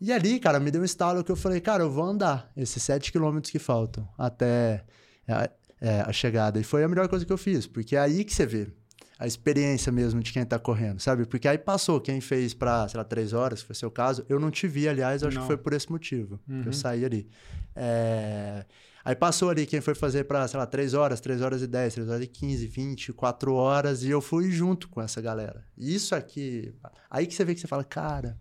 [0.01, 2.83] E ali, cara, me deu um estalo que eu falei, cara, eu vou andar esses
[2.83, 4.83] sete quilômetros que faltam até
[5.25, 6.59] é, é, a chegada.
[6.59, 8.73] E foi a melhor coisa que eu fiz, porque é aí que você vê
[9.19, 11.25] a experiência mesmo de quem tá correndo, sabe?
[11.25, 14.25] Porque aí passou quem fez pra, sei lá, três horas, que foi seu caso.
[14.29, 15.41] Eu não te vi, aliás, acho Não.
[15.41, 16.63] que foi por esse motivo que Uhum.
[16.65, 17.27] eu saí ali.
[17.75, 18.65] É,
[19.05, 21.93] Aí passou ali quem foi fazer pra, sei lá, três horas, três horas e dez,
[21.93, 25.63] três horas e quinze, vinte, quatro horas, e eu fui junto com essa galera.
[25.77, 26.73] Isso aqui,
[27.10, 28.38] aí que você vê que você fala, cara,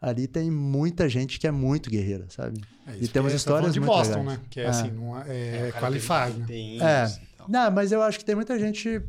[0.00, 2.60] ali tem muita gente que é muito guerreira, sabe?
[2.86, 4.38] É E temos que falando histórias de muito Boston, legais.
[4.38, 4.44] né?
[4.50, 4.68] Que é, É.
[4.68, 6.44] assim, não é, é, qualified, né?
[6.46, 7.06] Tem É.
[7.48, 9.02] Não, mas eu acho que tem muita gente.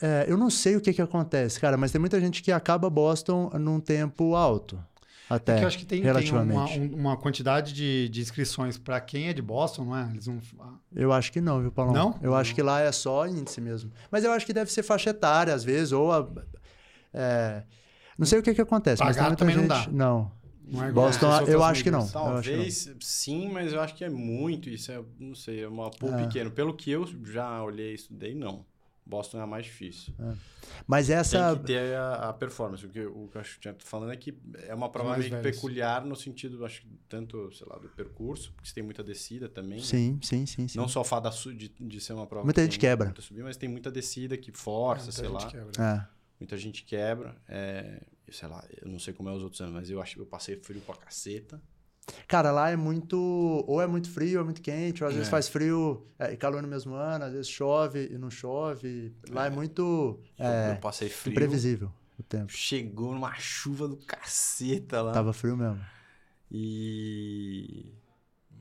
[0.00, 2.88] É, eu não sei o que, que acontece, cara, mas tem muita gente que acaba
[2.90, 4.82] Boston num tempo alto.
[5.28, 5.52] Até.
[5.52, 6.80] É que eu acho que tem, tem uma, relativamente.
[6.80, 10.10] um- uma quantidade de, de inscrições pra quem é de Boston, não é?
[10.10, 10.40] Eles não.
[10.58, 11.94] ah, Eu acho que não, viu, Paulão?
[11.94, 12.18] Não?
[12.20, 13.92] Eu acho que lá é só índice mesmo.
[14.10, 16.10] Mas eu acho que deve ser faixa etária, às vezes, ou.
[16.10, 16.28] a-
[17.14, 17.62] é,
[18.18, 19.86] não sei o que, que acontece, mas tem Pagar muita também não gente.
[19.88, 19.92] dá.
[19.92, 20.32] Não.
[20.66, 21.98] Não é Boston, eu outras acho que não.
[22.00, 22.32] Eu acho que não.
[22.32, 24.68] Talvez sim, mas eu acho que é muito.
[24.68, 26.24] Isso é, não sei, é uma pool É.
[26.26, 26.50] pequeno.
[26.50, 28.64] Pelo que eu já olhei e estudei, não.
[29.10, 30.14] Boston é a mais difícil.
[30.86, 31.50] Mas essa.
[31.54, 32.86] Tem que ter a, a performance.
[32.86, 34.34] O que, o que eu acho que eu tô falando é que
[34.66, 35.42] é uma prova meio velhos.
[35.42, 39.48] peculiar no sentido, acho que tanto, sei lá, do percurso, porque você tem muita descida
[39.48, 39.78] também.
[39.78, 39.84] né?
[39.84, 40.78] Sim, sim, sim, sim.
[40.78, 42.44] Não só o fato de, de ser uma prova.
[42.44, 43.06] Muita que gente tem quebra.
[43.06, 45.50] muita subida, mas tem muita descida que força, Muita sei gente lá.
[45.50, 45.84] quebra.
[45.84, 46.20] É.
[46.38, 47.36] Muita gente quebra.
[47.48, 50.20] É, sei lá, eu não sei como é os outros anos, mas eu acho que
[50.20, 51.60] eu passei frio pra caceta.
[52.28, 53.16] Cara, lá é muito.
[53.66, 55.30] Ou é muito frio, ou é muito quente, ou às vezes É.
[55.30, 59.12] faz frio é, e calor no mesmo ano, às vezes chove e não chove.
[59.28, 61.32] Lá é, muito Eu- é, eu passei frio.
[61.32, 62.52] imprevisível o tempo.
[62.52, 65.12] Chegou numa chuva do caceta lá.
[65.12, 65.80] Tava frio mesmo.
[66.50, 67.92] E.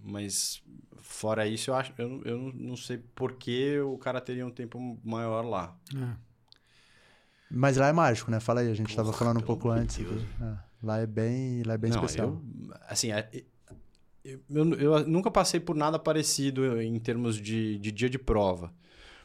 [0.03, 0.61] Mas
[0.97, 1.93] fora isso, eu acho.
[1.97, 5.75] Eu, não- eu não- não sei por que o cara teria um tempo maior lá.
[5.95, 6.15] É.
[7.51, 8.39] Mas lá é mágico, né?
[8.39, 9.97] Fala aí, a gente tava Porra, falando um pouco antes.
[9.97, 10.21] Deus.
[10.41, 12.27] É, lá é bem, lá é bem Não, especial.
[12.29, 13.29] eu- assim, é-
[14.23, 18.73] eu, eu- eu nunca passei por nada parecido em termos de, de dia de prova.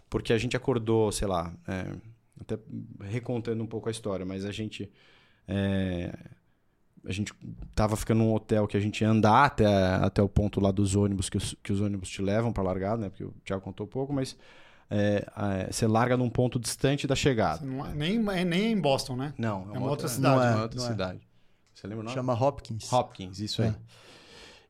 [0.09, 1.93] Porque a gente acordou, sei lá, é,
[2.41, 2.59] até
[3.01, 4.91] recontando um pouco a história, mas a gente.
[5.49, 6.13] é,
[7.07, 7.35] a gente
[7.75, 10.97] tava ficando num hotel que a gente ia andar até, até o ponto lá dos
[10.97, 13.09] ônibus, que os, que os ônibus te levam pra largada, né?
[13.11, 14.37] Porque o Thiago contou um pouco, mas
[14.91, 15.27] é,
[15.67, 17.65] é, você larga num ponto distante da chegada.
[17.67, 19.35] Não é- nem, é nem em Boston, né?
[19.37, 20.35] Não, é É uma, outra outra, cidade.
[20.37, 21.21] Não é, uma outra cidade.
[21.75, 22.15] Você lembra o nome?
[22.15, 22.93] Chama Hopkins.
[22.93, 23.69] Hopkins, isso aí.
[23.69, 23.75] É.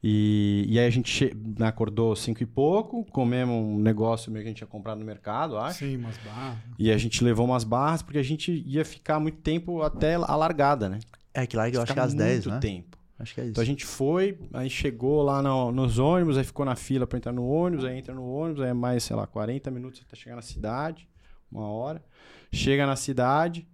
[0.07, 4.51] E, e aí a gente acordou cinco e pouco, comemos um negócio meio que a
[4.51, 5.79] gente tinha comprado no mercado, acho.
[5.79, 6.59] Sim, umas barras.
[6.79, 10.37] E a gente levou umas barras porque a gente ia ficar muito tempo até a
[10.37, 10.99] largada, né?
[11.33, 12.61] É que lá eu acho que é às 10, muito né?
[12.61, 12.99] tempo.
[13.19, 13.53] Acho que é isso.
[13.53, 17.17] Então a gente foi, aí chegou lá no- nos ônibus, aí ficou na fila pra
[17.17, 20.17] entrar no ônibus, aí entra no ônibus, aí é mais, sei lá, 40 minutos até
[20.17, 21.09] chegar na cidade,
[21.51, 22.05] uma hora.
[22.53, 23.67] Chega na cidade,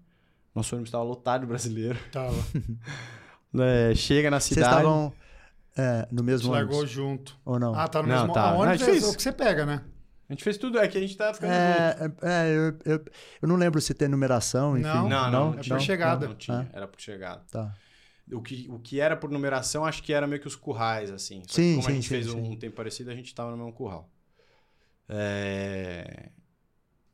[0.55, 1.99] nosso ônibus estava lotado de brasileiro.
[2.13, 2.37] Tava.
[3.59, 4.75] É, chega na Vocês cidade.
[4.77, 5.13] estavam
[5.77, 6.91] é, no mesmo largou ônibus?
[6.91, 7.37] junto.
[7.45, 7.75] Ou não?
[7.75, 8.33] Ah, tá no Não, mesmo.
[8.33, 8.53] tá.
[8.53, 9.05] Não, ônibus a gente é fez.
[9.13, 9.83] o que você pega, né?
[10.29, 11.51] A gente fez tudo, é que a gente tava ficando.
[11.53, 13.05] É, é, é, eu, eu,
[13.43, 14.87] eu não lembro se tem numeração, enfim.
[14.87, 16.29] Não, Não, não, é por chegada.
[16.29, 16.77] Não, tinha, Ah.
[16.77, 17.43] era por chegada.
[17.51, 17.75] Tá.
[18.33, 21.41] O que, o que era por numeração, acho que era meio que os currais, assim.
[21.41, 22.41] Só que Sim, como a sim, gente sim, fez sim.
[22.41, 24.09] um tempo parecido, a gente tava no mesmo curral.
[25.09, 26.31] É...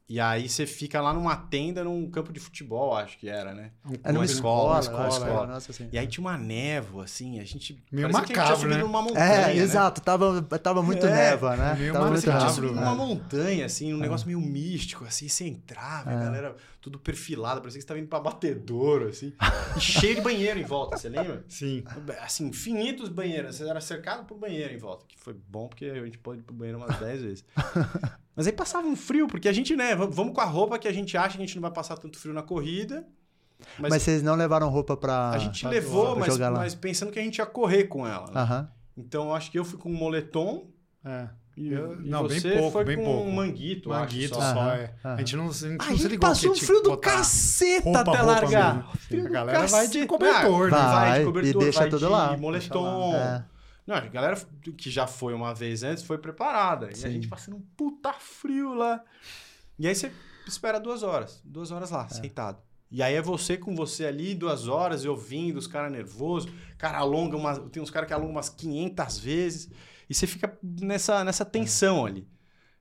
[0.09, 3.73] E aí você fica lá numa tenda num campo de futebol, acho que era, né?
[4.05, 5.89] É numa Uma escola, escola, é, escola, é, Nossa, assim.
[5.93, 7.83] E aí tinha uma névoa, assim, a gente...
[7.91, 8.85] Meio parecia que a gente tinha macabro, subido né?
[8.85, 9.57] numa montanha, É, né?
[9.57, 10.01] exato.
[10.01, 11.75] Tava, tava muito É, neva, né?
[11.77, 12.95] meio Tava tinha macabro, subido numa É.
[12.95, 16.25] montanha, assim, um negócio meio místico, assim, você entrava, a É.
[16.25, 19.33] galera tudo perfilada, parecia que você tava indo pra batedouro, assim,
[19.77, 21.45] e cheio de banheiro em volta, você lembra?
[21.49, 21.83] Sim.
[22.23, 23.57] Assim, infinitos banheiros.
[23.57, 25.05] Você era cercado por banheiro em volta.
[25.09, 27.45] Que foi bom porque a gente pode ir pro banheiro umas 10 vezes.
[28.37, 30.93] Mas aí passava um frio, porque a gente, né, vamos com a roupa que a
[30.93, 33.05] gente acha que a gente não vai passar tanto frio na corrida.
[33.81, 35.31] Mas, Mas, vocês não levaram roupa pra.
[35.31, 38.27] a gente pra- levou, pra mas, mas pensando que a gente ia correr com ela.
[38.27, 38.41] né?
[38.41, 38.71] Aham.
[38.97, 40.71] Então eu acho que eu fui com um moletom
[41.05, 41.29] É.
[41.57, 43.29] e, Eu- e não, bem você pouco, foi bem com pouco.
[43.29, 44.41] um manguito, acho, Manguito só.
[44.41, 44.95] só, Aham, é.
[45.05, 48.01] A gente não, a gente A não se ligou passou um frio do caceta roupa,
[48.01, 48.97] até roupa largar.
[48.99, 50.77] Frio A galera vai de cobertor, né?
[50.77, 52.37] Ah, vai Vai, de e cobertor, deixa vai tudo de lá.
[52.37, 53.15] moletom.
[53.15, 53.45] É.
[53.87, 54.37] Não, a galera
[54.77, 56.87] que já foi uma vez antes foi preparada.
[56.89, 57.11] E a Sim.
[57.13, 59.01] gente passando um puta frio lá.
[59.79, 60.11] E aí você
[60.47, 61.41] espera duas horas.
[61.45, 61.95] Duas horas É.
[61.95, 62.59] lá, sentado.
[62.91, 66.51] E aí é você com você ali, duas horas, eu ouvindo, os caras nervosos.
[66.79, 67.59] Cara alonga umas.
[67.71, 69.71] Tem uns caras que alongam umas 500 vezes.
[70.09, 72.27] E você fica nessa, nessa tensão ali.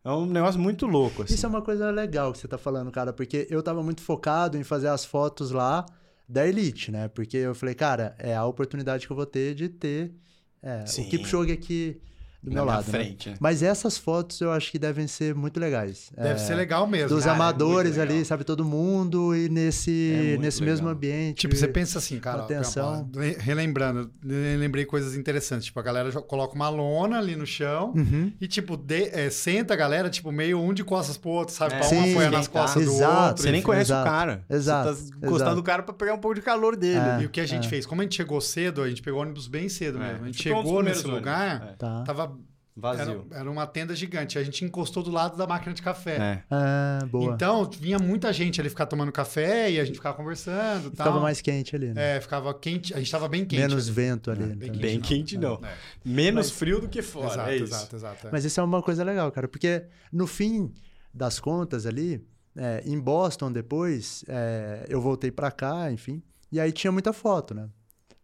[0.03, 1.33] É um negócio muito louco, assim.
[1.33, 4.57] Isso é uma coisa legal que você tá falando, cara, porque eu tava muito focado
[4.57, 5.83] em fazer as fotos lá
[6.29, 7.07] da Elite, né?
[7.07, 10.13] Porque eu falei, cara, é a oportunidade que eu vou ter de ter
[10.61, 11.07] é, Sim.
[11.07, 11.99] o Kipchoge aqui
[12.45, 12.85] do na meu lado.
[12.85, 12.91] né?
[12.91, 13.29] frente.
[13.29, 13.35] né?
[13.39, 16.11] Mas essas fotos eu acho que devem ser muito legais.
[16.15, 17.09] Deve É, ser legal mesmo.
[17.09, 18.25] Dos Cara, é amadores muito ali, legal.
[18.25, 18.43] sabe?
[18.43, 20.73] Todo mundo e É nesse, muito nesse legal.
[20.75, 21.37] mesmo ambiente.
[21.39, 23.09] Tipo, você pensa assim, cara, Atenção.
[23.39, 25.65] relembrando, le- lembrei coisas interessantes.
[25.65, 28.31] Tipo, a galera coloca uma lona ali no chão Uhum.
[28.39, 31.73] e, tipo, de- é, senta a galera, tipo, meio um de costas pro outro, sabe?
[31.75, 31.77] É.
[31.79, 33.27] Pra um Sim, apoiar nas costas do Exato.
[33.29, 33.43] outro.
[33.43, 33.65] Você nem enfim.
[33.65, 34.45] conhece exato, o cara.
[34.49, 35.55] exato, Você tá encostado exato.
[35.55, 36.99] do cara pra pegar um pouco de calor dele.
[36.99, 37.21] É.
[37.21, 37.85] E o que a gente fez?
[37.85, 40.23] Como a gente chegou cedo, a gente pegou ônibus bem cedo É, mesmo.
[40.23, 41.75] A gente chegou nesse lugar, É.
[41.77, 42.03] Tá.
[42.05, 42.34] tava.
[42.77, 43.25] Vazio.
[43.31, 44.37] Era, era uma tenda gigante.
[44.37, 46.17] A gente encostou do lado da máquina de café.
[46.17, 46.43] É.
[46.51, 47.33] Ah, boa.
[47.33, 51.07] Então, vinha muita gente ali ficar tomando café e a gente ficava conversando e tal.
[51.07, 52.17] Ficava mais quente ali, né?
[52.17, 52.93] É, ficava quente.
[52.93, 53.61] A gente tava bem quente.
[53.61, 53.95] Menos ali.
[53.95, 54.43] vento ali.
[54.43, 54.55] É, né?
[54.55, 54.81] bem também.
[54.81, 55.55] Bem quente, não.
[55.63, 55.73] É.
[56.03, 57.27] Menos Mas- frio do que fora.
[57.27, 57.63] Exato, é isso.
[57.63, 58.27] exato, exato.
[58.27, 58.31] é.
[58.31, 60.73] Mas isso é uma coisa legal, cara, porque no fim
[61.13, 62.21] das contas ali,
[62.57, 67.53] é, em Boston depois, é, eu voltei pra cá, enfim, e aí tinha muita foto,
[67.53, 67.69] né?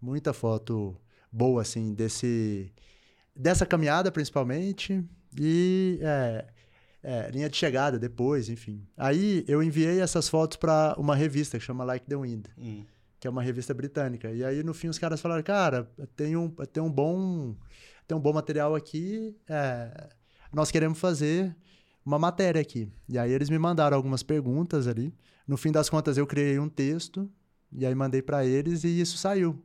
[0.02, 0.98] Muita foto
[1.32, 2.72] boa, assim, desse,
[3.36, 5.04] dessa caminhada principalmente
[5.40, 6.46] e é,
[7.04, 8.86] é, linha de chegada depois, enfim.
[8.96, 12.84] Aí eu enviei essas fotos pra uma revista que chama Like the Wind Hum.
[13.20, 14.32] que é uma revista britânica.
[14.32, 17.56] E aí, no fim, os caras falaram, cara, tem um, tem um, bom,
[18.08, 20.10] tem um bom material aqui, é,
[20.52, 21.56] nós queremos fazer
[22.06, 22.92] uma matéria aqui.
[23.08, 25.14] E aí, eles me mandaram algumas perguntas ali.
[25.48, 27.30] No fim das contas, eu criei um texto,
[27.72, 29.64] e aí mandei para eles, e isso saiu.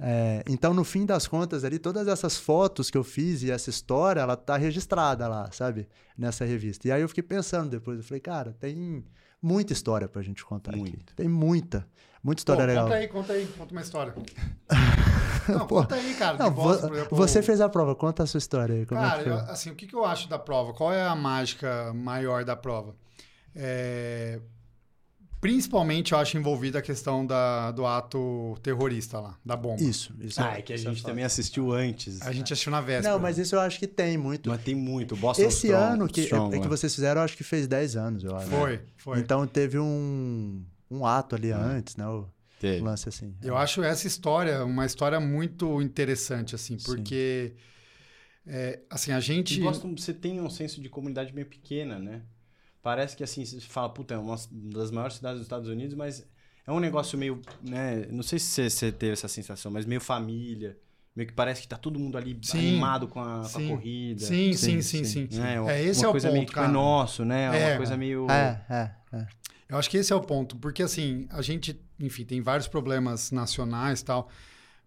[0.00, 3.68] É, então, no fim das contas ali, todas essas fotos que eu fiz e essa
[3.68, 5.88] história, ela tá registrada lá, sabe?
[6.16, 6.86] Nessa revista.
[6.86, 9.04] E aí eu fiquei pensando depois, eu falei, cara, tem
[9.42, 10.78] muita história pra gente contar aqui.
[10.80, 11.12] Muita.
[11.16, 11.86] Tem muita.
[12.22, 12.84] Muita Pô, história legal.
[12.84, 14.14] Conta aí, conta aí, conta uma história.
[15.48, 16.36] Não, Pô, conta aí, cara.
[16.36, 18.86] Não, Boston, vo- por exemplo, você fez a prova, conta a sua história aí.
[18.86, 20.74] Como Cara, é que eu- assim, o que, que eu acho da prova?
[20.74, 22.94] Qual é a mágica maior da prova?
[23.56, 24.40] É,
[25.40, 29.80] Principalmente, eu acho envolvida a questão da, do ato terrorista lá, da bomba.
[29.80, 30.42] Isso, isso.
[30.42, 32.20] Ah, é que a gente também assistiu antes.
[32.22, 33.14] A gente assistiu na véspera.
[33.14, 34.48] Não, mas isso eu acho que tem muito.
[34.50, 35.16] Mas tem muito.
[35.16, 36.68] Boston Esse Strong- ano que, Strong, é, que né?
[36.68, 38.48] vocês fizeram, eu acho que fez 10 anos, eu acho.
[38.48, 39.20] Foi, foi.
[39.20, 42.06] Então teve um, um ato ali antes, né?
[42.08, 42.26] O
[42.58, 42.82] Teve.
[42.82, 43.36] lance assim.
[43.40, 47.52] Eu acho essa história uma história muito interessante, assim, porque...
[48.44, 49.60] é, assim, a gente...
[49.60, 52.22] Boston, você tem um senso de comunidade meio pequena, né?
[52.82, 56.26] Parece que assim, você fala, puta, é uma das maiores cidades dos Estados Unidos, mas
[56.66, 58.06] é um negócio meio, né?
[58.10, 60.76] Não sei se você, teve essa sensação, mas meio família.
[61.16, 62.58] Meio que parece que tá todo mundo ali Sim.
[62.58, 63.68] animado com a, com a Sim.
[63.68, 64.20] corrida.
[64.20, 65.38] Sim, sim, Sim, sim, sim.
[65.38, 65.56] Né?
[65.66, 66.66] É, esse uma é o coisa meio ponto, que cara.
[66.68, 67.44] foi nosso, né?
[67.46, 67.70] É.
[67.70, 68.30] Uma coisa meio.
[68.30, 69.26] É, é, é.
[69.68, 73.32] Eu acho que esse é o ponto, porque assim, a gente, enfim, tem vários problemas
[73.32, 74.30] nacionais e tal,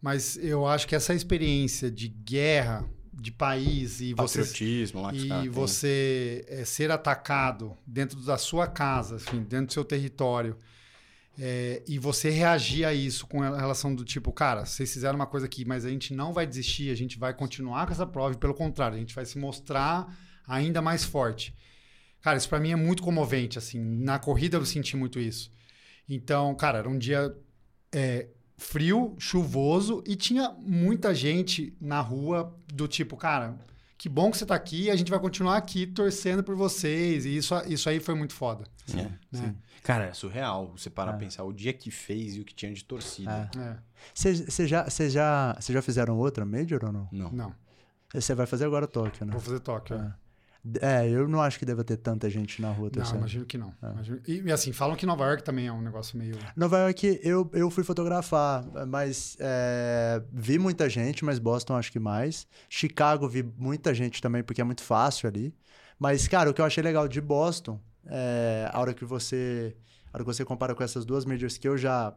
[0.01, 5.23] Mas eu acho que essa experiência de guerra, de país e você Patriotismo lá os
[5.25, 5.49] caras e têm.
[5.49, 10.57] você é, ser atacado dentro da sua casa, enfim, dentro do seu território,
[11.37, 15.27] é, e você reagir a isso com a relação do tipo, cara, vocês fizeram uma
[15.27, 18.33] coisa aqui, mas a gente não vai desistir, a gente vai continuar com essa prova
[18.33, 20.15] e pelo contrário, a gente vai se mostrar
[20.47, 21.55] ainda mais forte.
[22.21, 23.79] Cara, isso pra mim é muito comovente, assim.
[23.79, 25.51] Na corrida eu senti muito isso.
[26.07, 27.35] Então, cara, era um dia
[27.91, 28.27] é,
[28.61, 33.57] frio, chuvoso e tinha muita gente na rua do tipo, cara,
[33.97, 37.25] que bom que você tá aqui, a gente vai continuar aqui torcendo por vocês.
[37.25, 38.63] E isso, isso aí foi muito foda.
[38.95, 39.07] É.
[39.31, 39.55] Né?
[39.83, 41.17] Cara, é surreal você parar É.
[41.17, 43.49] pensar o dia que fez e o que tinha de torcida.
[43.57, 43.59] É.
[43.59, 43.77] É,
[44.13, 47.09] Vocês já, já, já fizeram outra Major ou não?
[47.11, 47.31] Não.
[47.31, 47.55] não,
[48.13, 49.31] Você vai fazer agora Tóquio, né?
[49.31, 49.95] vou fazer Tóquio.
[49.95, 50.13] é.
[50.79, 53.73] É, eu não acho que deva ter tanta gente na rua Não, imagino que não.
[53.81, 56.37] Imagino- E, e assim, falam que Nova York também é um negócio meio.
[56.55, 61.99] Nova York, eu, eu fui fotografar, mas é, vi muita gente, mas Boston acho que
[61.99, 62.45] mais.
[62.69, 65.55] Chicago vi muita gente também, porque é muito fácil ali.
[65.97, 69.75] Mas, cara, o que eu achei legal de Boston, é, a hora que você.
[70.13, 72.13] A hora que você compara com essas duas majors que eu já,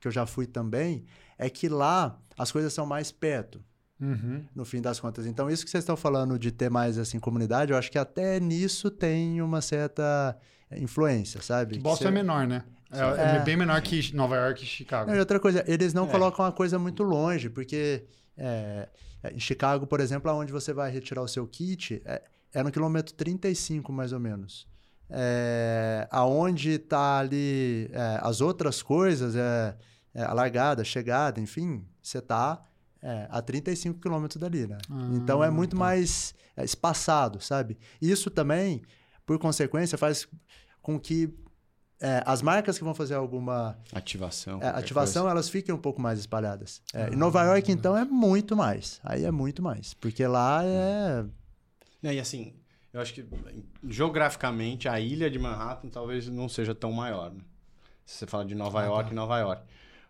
[0.00, 1.04] que eu já fui também,
[1.38, 3.60] é que lá as coisas são mais perto.
[4.00, 4.44] Uhum.
[4.54, 5.26] no fim das contas.
[5.26, 8.38] Então, isso que vocês estão falando de ter mais assim comunidade, eu acho que até
[8.38, 10.36] nisso tem uma certa
[10.76, 11.78] influência, sabe?
[11.78, 12.62] Boston você- é menor, né?
[12.92, 13.40] É, é É.
[13.40, 15.10] bem menor que Nova York e Chicago.
[15.12, 16.10] E outra coisa, eles não É.
[16.10, 18.04] colocam uma coisa muito longe, porque
[18.36, 18.88] é,
[19.24, 22.22] é, em Chicago, por exemplo, aonde você vai retirar o seu kit, é,
[22.54, 24.66] é no quilômetro 35, mais ou menos.
[26.10, 29.74] Aonde está ali as outras coisas, é,
[30.14, 32.18] a largada, a chegada, enfim, você
[33.02, 34.78] está a 35 quilômetros dali, né?
[34.90, 35.80] Ah, então é muito tá.
[35.80, 37.78] mais é, espaçado, sabe?
[38.00, 38.82] Isso também,
[39.24, 40.28] por consequência, faz
[40.82, 41.32] com que
[42.00, 44.60] é, as marcas que vão fazer alguma Ativação.
[44.62, 46.80] é, ativação, elas fiquem um pouco mais espalhadas.
[46.94, 49.00] É, Ah, em Nova York, então, é muito mais.
[49.02, 49.94] Aí é muito mais.
[49.94, 51.24] Porque lá é.
[52.04, 52.54] É, e assim,
[52.92, 53.26] eu acho que
[53.98, 57.40] geograficamente a ilha de Manhattan talvez não seja tão maior, né?
[58.06, 59.14] Se você fala de Nova Ah, York, tá.
[59.14, 59.62] Nova York.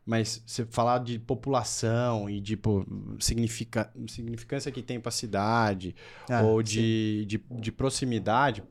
[0.09, 2.83] Mas você falar de população e de pô,
[3.21, 5.95] significa, significância que tem pra cidade,
[6.31, 8.63] é, ou de, de, de proximidade,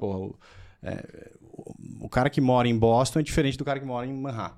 [0.82, 4.14] é, o, o cara que mora em Boston é diferente do cara que mora em
[4.14, 4.58] Manhattan,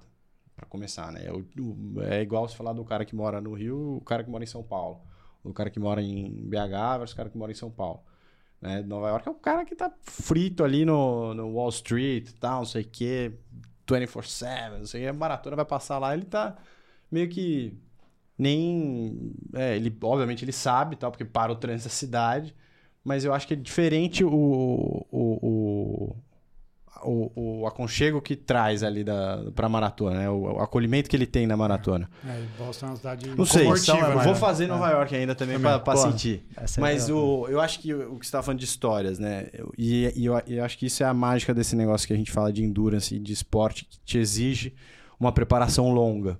[0.55, 1.29] Pra começar, né?
[1.33, 4.29] O- o- é igual você falar do cara que mora no Rio, o cara que
[4.29, 5.01] mora em São Paulo,
[5.43, 7.99] o cara que mora em BH versus o cara que mora em São Paulo.
[8.61, 8.81] Né?
[8.83, 12.65] Nova York é o cara que tá frito ali no, no Wall Street, tal, não
[12.65, 13.33] sei o quê,
[13.89, 16.57] 24/7, não sei a maratona vai passar lá, ele tá
[17.11, 17.77] meio que
[18.37, 19.33] nem.
[19.53, 22.55] É, ele, obviamente ele sabe, tal, porque para o trânsito da cidade,
[23.03, 26.15] mas eu acho que é diferente o, o, o,
[27.03, 30.29] o, o aconchego que traz ali da, pra maratona, né?
[30.29, 32.09] O, o acolhimento que ele tem na maratona.
[32.25, 35.35] É, Boston é uma cidade Não sei, comportiva, é eu vou fazer Nova York ainda
[35.35, 35.79] também Também.
[35.79, 36.43] Pô, sentir.
[36.55, 39.47] Essa é Mas o, eu acho que o que você estava falando de histórias, né?
[39.53, 42.17] Eu- E, e eu, eu acho que isso é a mágica desse negócio que a
[42.17, 44.73] gente fala de endurance e de esporte, que te exige
[45.19, 46.39] uma preparação longa.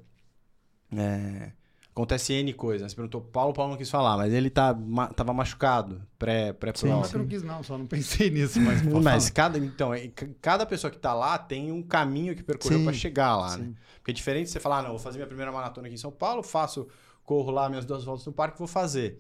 [0.96, 1.52] É,
[2.00, 2.92] acontece N coisas.
[2.92, 6.96] Você perguntou, Paulo, Paulo não quis falar, mas ele tá, ma- tava machucado pré- pré-prova.
[6.96, 8.82] Não, que eu não quis, não, só não pensei nisso, mas.
[8.84, 12.80] Mas cada, então, é, ca- cada pessoa que tá lá tem um caminho que percorreu
[12.80, 13.66] Sim, para chegar lá, né?
[13.66, 13.76] sim.
[13.98, 16.00] Porque é diferente de você falar, ah, não, vou fazer minha primeira maratona aqui em
[16.00, 16.88] São Paulo, faço,
[17.24, 19.20] corro lá minhas duas voltas no parque, vou fazer.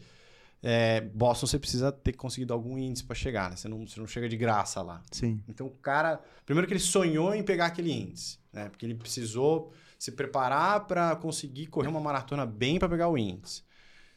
[0.62, 3.56] É, Boston você precisa ter conseguido algum índice para chegar, né?
[3.56, 5.02] Você não, você não chega de graça lá.
[5.10, 5.42] Sim.
[5.48, 8.68] Então o cara, primeiro que ele sonhou em pegar aquele índice, né?
[8.68, 13.62] Porque ele precisou se preparar para conseguir correr uma maratona bem para pegar o índice.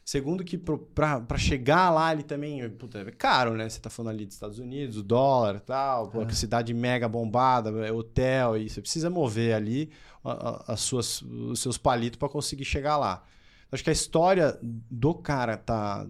[0.05, 3.69] Segundo que para chegar lá ele também, puta, é caro, né?
[3.69, 6.31] Você tá falando ali dos Estados Unidos, o dólar, e tal, É.
[6.33, 9.89] cidade mega bombada, é hotel e você precisa mover ali
[10.23, 13.23] a- a- as suas, os seus palitos para conseguir chegar lá.
[13.73, 16.05] Acho que a história do cara tá.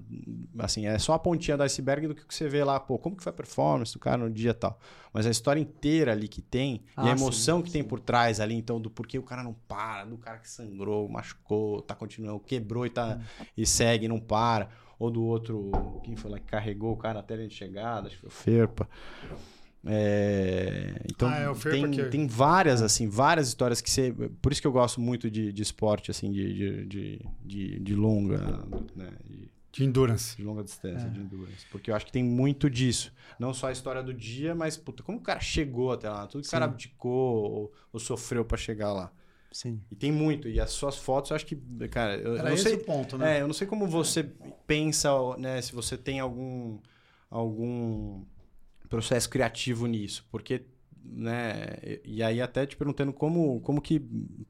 [0.59, 3.23] Assim, é só a pontinha do iceberg do que você vê lá, pô, como que
[3.23, 4.77] foi a performance do cara no dia e tal.
[5.13, 7.87] Mas a história inteira ali que tem, e Ah, a emoção sim, que tem sim.
[7.87, 11.81] por trás ali, então, do porquê o cara não para, do cara que sangrou, machucou,
[11.81, 13.19] tá continuando, quebrou e, tá,
[13.55, 14.69] e segue, não para.
[14.99, 15.71] Ou do outro,
[16.03, 18.31] quem foi lá que carregou o cara até ele de chegada, acho que foi o
[18.31, 18.89] Ferpa.
[19.85, 24.61] É, então Ah, é tem, que- tem várias assim várias histórias que você por isso
[24.61, 28.65] que eu gosto muito de, de esporte assim de, de, de, de, de longa
[28.95, 30.37] né, de, De endurance.
[30.37, 31.09] de longa distância É.
[31.09, 34.55] de endurance porque eu acho que tem muito disso não só a história do dia
[34.55, 37.99] mas puta, como o cara chegou até lá tudo que o cara abdicou ou, ou
[37.99, 39.11] sofreu para chegar lá
[39.51, 39.81] Sim.
[39.91, 41.55] e tem muito e as suas fotos eu acho que
[41.89, 43.37] cara eu, eu Era não esse sei o ponto, né?
[43.37, 44.23] é, eu não sei como você
[44.65, 46.79] pensa, né, se você tem algum
[47.29, 48.23] algum
[48.97, 50.65] processo criativo nisso, porque
[51.05, 51.75] né?
[52.05, 54.01] E, aí até te perguntando como, como que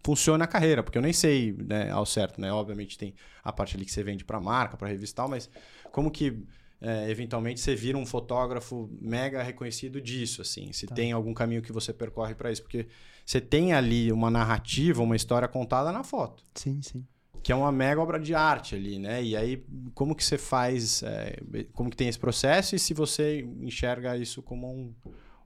[0.04, 2.52] funciona a carreira, porque eu nem sei né, ao certo, né?
[2.52, 5.50] Obviamente tem a parte ali que você vende para marca, para revista e tal, mas
[5.92, 6.44] como que
[6.80, 10.72] é, eventualmente você vira um fotógrafo mega reconhecido disso, assim.
[10.74, 10.94] Se Tá.
[10.94, 12.88] tem algum caminho que você percorre para isso, porque
[13.26, 17.06] você tem ali uma narrativa, uma história contada na foto, Sim, sim.
[17.44, 19.22] Que é uma mega obra de arte ali, né?
[19.22, 21.38] E aí como que você faz, é,
[21.74, 24.94] como que tem esse processo e se você enxerga isso como um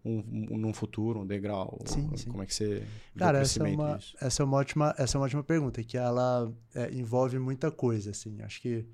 [0.06, 1.78] um, um, num futuro, um degrau?
[1.86, 2.30] Sim, sim.
[2.30, 2.84] Como é que você
[3.18, 4.16] Cara, essa é, uma, disso?
[4.22, 8.12] essa, é uma ótima, essa é uma ótima pergunta, que ela é, envolve muita coisa,
[8.12, 8.42] assim.
[8.42, 8.88] Acho que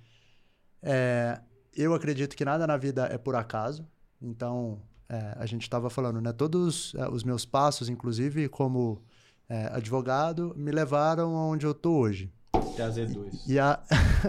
[0.82, 1.40] é,
[1.76, 3.88] eu acredito que nada na vida é por acaso.
[4.20, 6.34] Então, é, a gente estava falando, né?
[6.34, 9.04] Todos é, os meus passos, inclusive como
[9.48, 12.32] é, advogado, me levaram aonde eu tô hoje.
[12.74, 13.42] Até a Z2.
[13.48, 13.80] E a,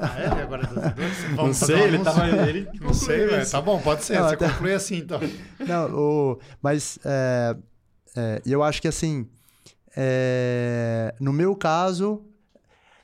[0.00, 0.26] Ah, é?
[0.42, 1.24] Agora é das duas?
[1.30, 2.26] Não Vamos sei, ele tava.
[2.48, 3.50] Ele Não sei, velho.
[3.50, 4.18] Tá bom, pode ser.
[4.20, 5.20] Não, Você até- conclui assim, então.
[5.66, 7.56] Não, o, mas é,
[8.16, 9.26] é, eu acho que assim,
[9.96, 12.22] é, no meu caso,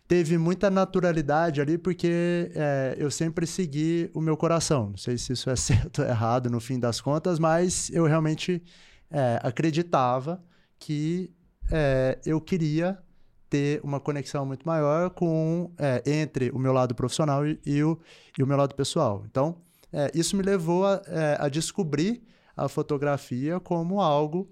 [0.07, 4.91] teve muita naturalidade ali, porque é, eu sempre segui o meu coração.
[4.91, 8.63] Não sei se isso é certo ou errado no fim das contas, mas eu realmente
[9.11, 10.43] é, acreditava
[10.79, 11.33] que
[11.71, 12.99] é, eu queria
[13.51, 17.99] ter uma conexão muito maior com é, entre o meu lado profissional e, e o,
[18.39, 19.25] e o meu lado pessoal.
[19.29, 19.61] Então,
[19.93, 22.23] é, isso me levou a, é, a descobrir
[22.57, 24.49] a fotografia como algo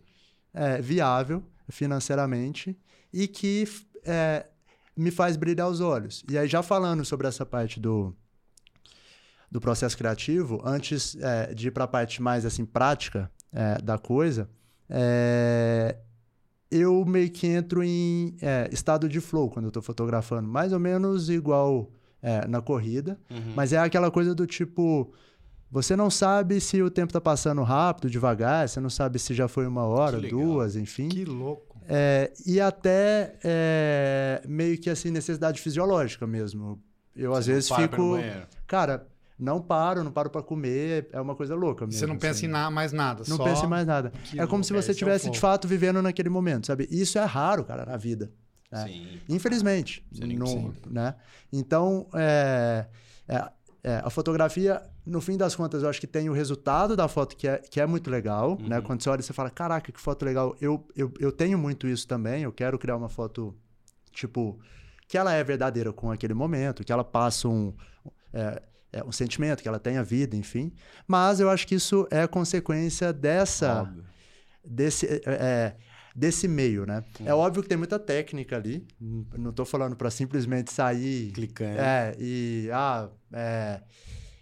[0.53, 2.77] é, viável financeiramente
[3.13, 3.65] e que
[4.05, 4.47] é,
[4.97, 6.25] me faz brilhar os olhos.
[6.29, 8.13] E aí, já falando sobre essa parte do,
[9.49, 13.31] do processo criativo, antes é, de ir para a parte mais assim prática
[13.83, 14.51] da coisa,
[14.91, 15.97] é,
[16.71, 20.79] eu meio que entro em é, estado de flow quando eu estou fotografando, mais ou
[20.79, 21.91] menos igual
[22.23, 23.19] é, na corrida.
[23.31, 23.53] Uhum.
[23.55, 25.13] Mas é aquela coisa do tipo.
[25.71, 29.47] Você não sabe se o tempo tá passando rápido, devagar, você não sabe se já
[29.49, 31.11] foi uma hora, duas, enfim.
[31.11, 31.79] Que louco.
[31.87, 36.83] É, e até é, meio que assim, necessidade fisiológica mesmo.
[37.15, 38.17] Eu às Você não vezes fico.
[38.67, 39.07] Cara,
[39.39, 41.99] não paro, não paro pra comer, é uma coisa louca mesmo.
[42.01, 42.47] Você não pensa assim.
[42.47, 43.45] em na- mais nada, Não só...
[43.45, 44.11] pensa em mais nada.
[44.25, 45.33] Que é como louco, se você é estivesse flow.
[45.35, 46.89] de fato vivendo naquele momento, sabe?
[46.91, 48.31] Isso é raro, cara, na vida.
[48.71, 48.85] É.
[48.85, 49.21] Sim.
[49.29, 50.05] Infelizmente.
[50.13, 50.73] Não- impossível.
[50.91, 51.15] né?
[51.53, 52.87] Então, é,
[53.27, 53.49] é,
[53.85, 57.35] é, a fotografia, no fim das contas, eu acho que tem o resultado da foto
[57.37, 58.59] que é, que é muito legal.
[58.61, 58.77] Né?
[58.79, 58.83] Uhum.
[58.83, 60.55] Quando você olha, você fala, caraca, que foto legal.
[60.61, 62.43] Eu, eu, eu tenho muito isso também.
[62.43, 63.57] Eu quero criar uma foto,
[64.13, 64.59] tipo,
[65.07, 67.73] que ela é verdadeira com aquele momento, que ela passa um...
[68.35, 68.61] é,
[68.93, 70.73] é, um sentimento, que ela tenha vida, enfim.
[71.07, 74.05] Mas eu acho que isso é consequência dessa Óbvio.
[74.65, 75.77] desse, é, é,
[76.15, 77.05] desse meio, né?
[77.25, 78.87] É óbvio que tem muita técnica ali.
[79.01, 81.79] Não estou falando para simplesmente sair Clicando.
[81.79, 83.81] é, e ah, é,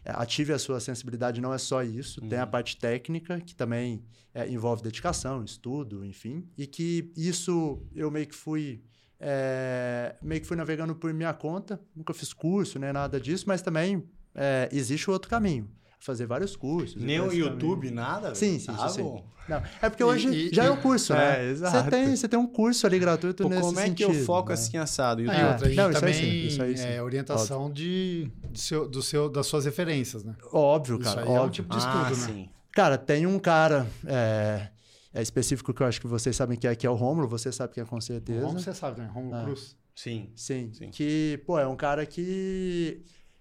[0.06, 1.40] ative a sua sensibilidade.
[1.40, 2.20] Não é só isso.
[2.22, 8.10] Tem a parte técnica que também é, envolve dedicação, estudo, enfim, e que isso eu
[8.10, 8.82] meio que fui
[9.18, 11.80] é, meio que fui navegando por minha conta.
[11.94, 15.68] Nunca fiz curso, nem nada disso, mas também é, existe o outro caminho.
[15.98, 16.94] Fazer vários cursos.
[17.02, 17.52] Nem o esse caminho.
[17.52, 18.20] YouTube, nada?
[18.28, 18.36] velho?
[18.36, 19.02] Sim, sim, Tá sim.
[19.02, 19.26] bom.
[19.48, 21.50] Não, é porque E- hoje e- já é e- um curso, É, né?
[21.50, 21.84] exato.
[21.84, 24.10] Você tem, você tem um curso ali gratuito Pô, nesse como é sentido.
[24.10, 24.54] que eu foco né?
[24.54, 25.20] assim assado?
[25.22, 25.52] Ah, e YouTube?
[25.52, 26.86] outra, e Não, isso aí também sim, isso aí sim.
[26.86, 30.34] é orientação de, de seu, do seu, das suas referências, né?
[30.52, 31.50] Óbvio, Isso cara, aí é um óbvio.
[31.50, 32.26] tipo de ah, estudo, né?
[32.34, 32.48] sim.
[32.72, 34.68] Cara, tem um cara é,
[35.14, 37.50] é específico que eu acho que vocês sabem que é, que é o Rômulo, você
[37.50, 38.44] sabe que é com certeza.
[38.44, 39.08] Como você sabe, né?
[39.12, 39.44] Romulo Ah.
[39.44, 39.76] Cruz.
[39.94, 40.28] Sim.
[40.36, 40.90] Sim, Sim.
[40.90, 43.00] que, pô, é um cara que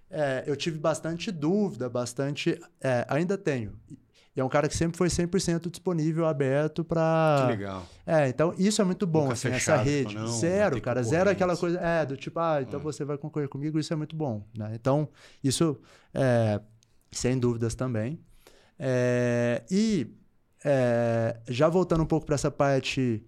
[0.09, 2.59] é, eu tive bastante dúvida, bastante...
[2.81, 3.73] é, ainda tenho.
[4.35, 7.45] E é um cara que sempre foi 100% disponível, aberto Que para...
[7.47, 7.85] legal.
[8.05, 10.09] É, então isso é muito bom, assim, essa rede.
[10.09, 12.83] tipo, não, vai zero, cara, zero aquela coisa, é, do tipo, ah, então É.
[12.83, 14.71] você vai concorrer comigo, isso é muito bom, né?
[14.75, 15.07] Então,
[15.41, 15.79] isso,
[16.13, 16.59] é,
[17.13, 18.19] sem dúvidas também.
[18.77, 20.13] É, e,
[20.65, 23.23] é, já voltando um pouco para essa parte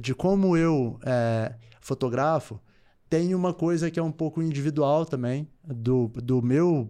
[0.00, 2.58] de como eu é, fotografo,
[3.12, 6.88] tem uma coisa que é um pouco individual também, do, do, meu,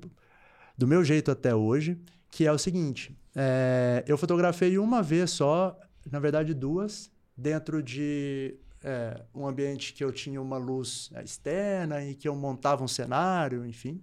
[0.78, 5.76] do meu jeito até hoje, que é o seguinte: é, eu fotografei uma vez só,
[6.08, 12.14] na verdade duas, dentro de é, um ambiente que eu tinha uma luz externa e
[12.14, 14.00] que eu montava um cenário, enfim.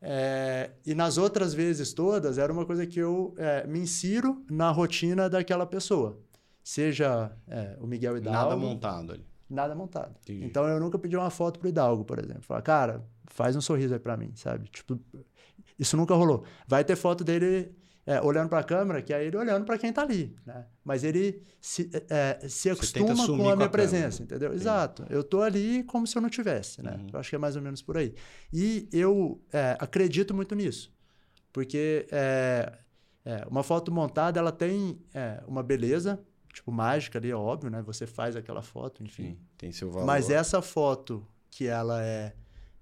[0.00, 4.70] É, e nas outras vezes todas, era uma coisa que eu é, me insiro na
[4.70, 6.20] rotina daquela pessoa.
[6.62, 8.38] Seja é, o Miguel Hidalgo.
[8.38, 9.31] Nada montado ali.
[9.52, 10.14] Nada montado.
[10.22, 10.44] Entendi.
[10.44, 12.42] Então eu nunca pedi uma foto pro Hidalgo, por exemplo.
[12.42, 14.68] Falar, cara, faz um sorriso aí pra mim, sabe?
[14.68, 14.98] Tipo,
[15.78, 16.44] isso nunca rolou.
[16.66, 17.74] Vai ter foto dele
[18.06, 20.66] é, olhando pra câmera, que é ele olhando pra quem tá ali, né?
[20.84, 23.70] Mas ele se, é, se tenta acostuma com com a a minha câmera.
[23.70, 24.52] presença, entendeu?
[24.52, 25.04] Exato.
[25.10, 26.96] Eu tô ali como se eu não tivesse, né?
[26.98, 27.06] Uhum.
[27.12, 28.14] Eu acho que é mais ou menos por aí.
[28.52, 30.92] E eu é, acredito muito nisso.
[31.52, 32.72] Porque é,
[33.24, 36.18] É, uma foto montada, ela tem é, uma beleza,
[36.52, 37.82] tipo, mágica ali, é óbvio, né?
[37.82, 39.22] Você faz aquela foto, enfim.
[39.30, 40.06] Sim, tem seu valor.
[40.06, 42.32] Mas essa foto que ela é,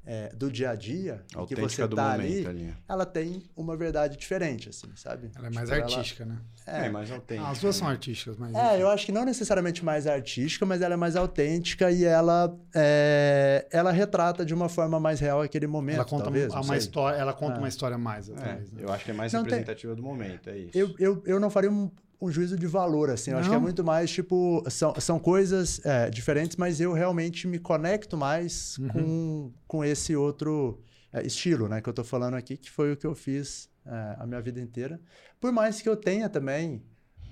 [0.06, 2.74] é, do dia a dia, que autêntica você do tá momento ali, ali.
[2.88, 5.30] ela tem uma verdade diferente, assim, sabe?
[5.36, 6.38] Ela é mais Tipo, artística, né?
[6.66, 7.46] É, mais autêntico.
[7.46, 8.54] Ah, as duas são artísticas, mas.
[8.54, 8.82] É, enfim.
[8.82, 13.66] eu acho que não necessariamente mais artística, mas ela é mais autêntica e ela, é,
[13.70, 17.32] ela retrata de uma forma mais real aquele momento, ela conta talvez, uma, história, ela
[17.32, 17.58] conta É.
[17.58, 18.82] uma história a mais, É, talvez, né?
[18.84, 20.78] eu acho que é mais Não, tem- representativa do momento, é isso.
[20.78, 21.90] Eu, eu, eu não faria um,
[22.20, 23.30] um juízo de valor, assim.
[23.30, 23.62] Eu acho que é Não?
[23.62, 24.62] muito mais, tipo...
[24.68, 28.88] São, são coisas é, diferentes, mas eu realmente me conecto mais Uhum.
[28.88, 30.80] com, com esse outro
[31.12, 31.80] é, estilo, né?
[31.80, 34.60] Que eu tô falando aqui, que foi o que eu fiz é, a minha vida
[34.60, 35.00] inteira.
[35.40, 36.82] Por mais que eu tenha também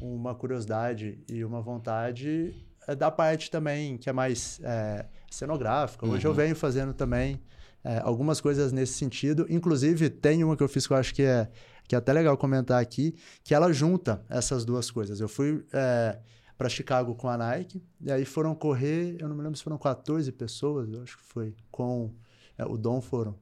[0.01, 2.55] uma curiosidade e uma vontade
[2.87, 6.07] é, da parte também que é mais é, cenográfica.
[6.07, 6.37] Hoje eu Uhum.
[6.37, 7.41] venho fazendo também
[7.85, 9.47] é, algumas coisas nesse sentido.
[9.51, 11.49] Inclusive, tem uma que eu fiz que eu acho que é,
[11.89, 15.21] que é até legal comentar aqui, que ela junta essas duas coisas.
[15.21, 16.19] Eu fui é,
[16.57, 19.79] para Chicago com a Nike, e aí foram correr, eu não me lembro se foram
[19.79, 22.13] 14 pessoas, eu acho que foi, com
[22.59, 23.35] é, o Dom foram.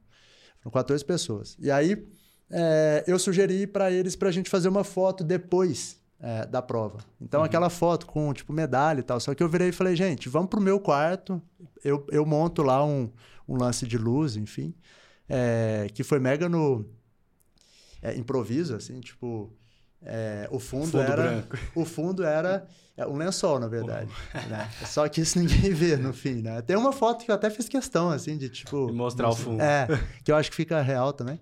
[0.61, 1.57] Foram 14 pessoas.
[1.59, 2.07] E aí
[2.49, 6.99] é, eu sugeri para eles para a gente fazer uma foto depois é, da prova.
[7.19, 9.19] Então, aquela foto com, tipo, medalha e tal.
[9.19, 11.41] Só que eu virei e falei, gente, vamos pro meu quarto,
[11.83, 13.11] eu, eu monto lá um,
[13.47, 14.73] um lance de luz, enfim,
[15.27, 16.85] é, que foi mega no
[18.01, 19.51] é, improviso, assim, tipo,
[20.01, 21.57] é, o fundo, Fundo era branco.
[21.75, 24.11] o fundo era é, um lençol, na verdade.
[24.49, 24.69] né?
[24.85, 26.61] Só que isso ninguém vê no fim, né?
[26.61, 28.89] Tem uma foto que eu até fiz questão, assim, de tipo.
[28.89, 29.61] E mostrar o fundo.
[29.61, 29.87] É,
[30.23, 31.39] que eu acho que fica real também.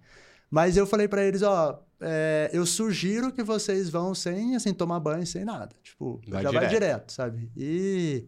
[0.50, 5.00] Mas eu falei pra eles, ó, é, eu sugiro que vocês vão sem, assim, tomar
[5.00, 5.76] banho, sem nada.
[5.84, 6.72] Tipo, Vai já vai direto.
[6.72, 7.52] direto, sabe?
[7.58, 8.26] E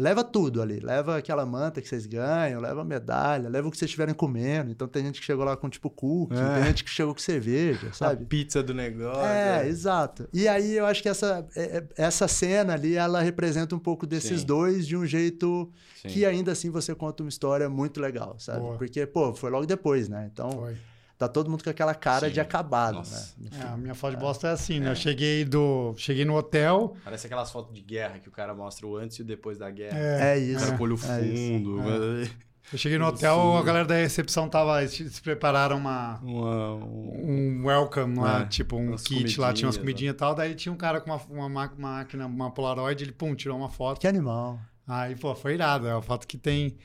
[0.00, 0.80] leva tudo ali.
[0.80, 4.70] Leva aquela manta que vocês ganham, leva a medalha, leva o que vocês estiverem comendo.
[4.70, 6.54] Então tem gente que chegou lá com, tipo, cookie, É.
[6.54, 8.24] tem gente que chegou com cerveja, sabe?
[8.24, 9.24] A pizza do negócio.
[9.24, 10.28] É, exato.
[10.32, 14.06] E aí eu acho que essa, é- é- essa cena ali, ela representa um pouco
[14.06, 14.46] desses Sim.
[14.46, 15.70] dois de um jeito
[16.02, 16.08] Sim.
[16.08, 18.60] que ainda assim você conta uma história muito legal, sabe?
[18.60, 18.76] Boa.
[18.78, 20.28] Porque, pô, foi logo depois, né?
[20.32, 20.76] Então, Foi.
[21.20, 22.32] Tá todo mundo com aquela cara Sim.
[22.32, 23.34] de acabado, Nossa.
[23.38, 23.50] né?
[23.60, 24.90] É, a minha foto de bosta é assim, né?
[24.90, 26.96] Eu cheguei, do, cheguei no hotel.
[27.04, 29.70] Parece aquelas fotos de guerra que o cara mostra o antes e o depois da
[29.70, 29.98] guerra.
[29.98, 30.64] É, É O isso.
[30.64, 31.76] cara com o olho é fundo.
[31.76, 32.30] mas-
[32.72, 34.80] eu cheguei no hotel, a galera da recepção tava.
[34.80, 39.66] Eles se prepararam uma, Uma, um- um welcome lá, É, tipo um kit lá, tinha
[39.66, 40.16] umas comidinhas, né?
[40.16, 40.34] e tal.
[40.34, 43.68] Daí tinha um cara com uma, uma ma- máquina, uma Polaroid, ele, pum, tirou uma
[43.68, 44.00] foto.
[44.00, 44.58] Que animal.
[44.86, 46.76] Aí, pô, foi irado, é a foto que tem.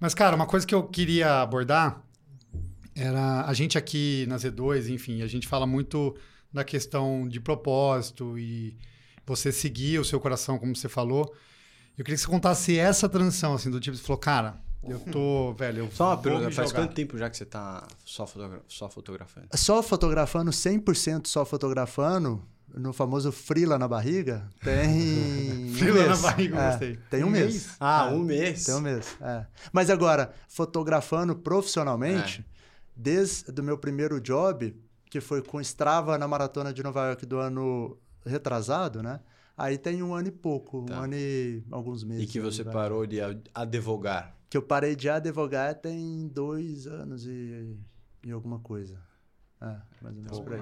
[0.00, 2.02] Mas, cara, uma coisa que eu queria abordar
[2.94, 6.16] era a gente aqui na Z2, enfim, a gente fala muito
[6.52, 8.76] da questão de propósito e
[9.26, 11.32] você seguir o seu coração, como você falou.
[11.96, 15.52] Eu queria que você contasse essa transição, assim, do tipo, você falou, cara, eu tô,
[15.58, 16.82] velho, eu Só uma vou pergunta, me faz jogar.
[16.82, 19.46] quanto tempo já que você tá só, fotogra- só fotografando?
[19.54, 22.42] Só fotografando, 100% só fotografando,
[22.74, 25.68] no famoso frila na barriga, tem.
[25.70, 26.20] um Frila na mês.
[26.22, 26.98] barriga, eu É, gostei.
[27.10, 27.44] Tem um, Um mês.
[27.52, 27.76] mês?
[27.78, 28.14] Ah, É.
[28.14, 28.64] um mês.
[28.64, 29.46] Tem um mês, é.
[29.72, 32.44] Mas agora, fotografando profissionalmente,
[32.94, 34.74] desde o meu primeiro job,
[35.10, 39.20] que foi com Strava na Maratona de Nova York do ano retrasado, né?
[39.56, 41.00] Aí tem um ano e pouco, Tá.
[41.00, 42.24] um ano e alguns meses.
[42.24, 43.18] E que você parou de
[43.54, 44.34] advogar.
[44.48, 47.76] Que eu parei de advogar tem dois anos e,
[48.24, 48.98] e alguma coisa.
[49.60, 50.60] É, mais ou menos por aí.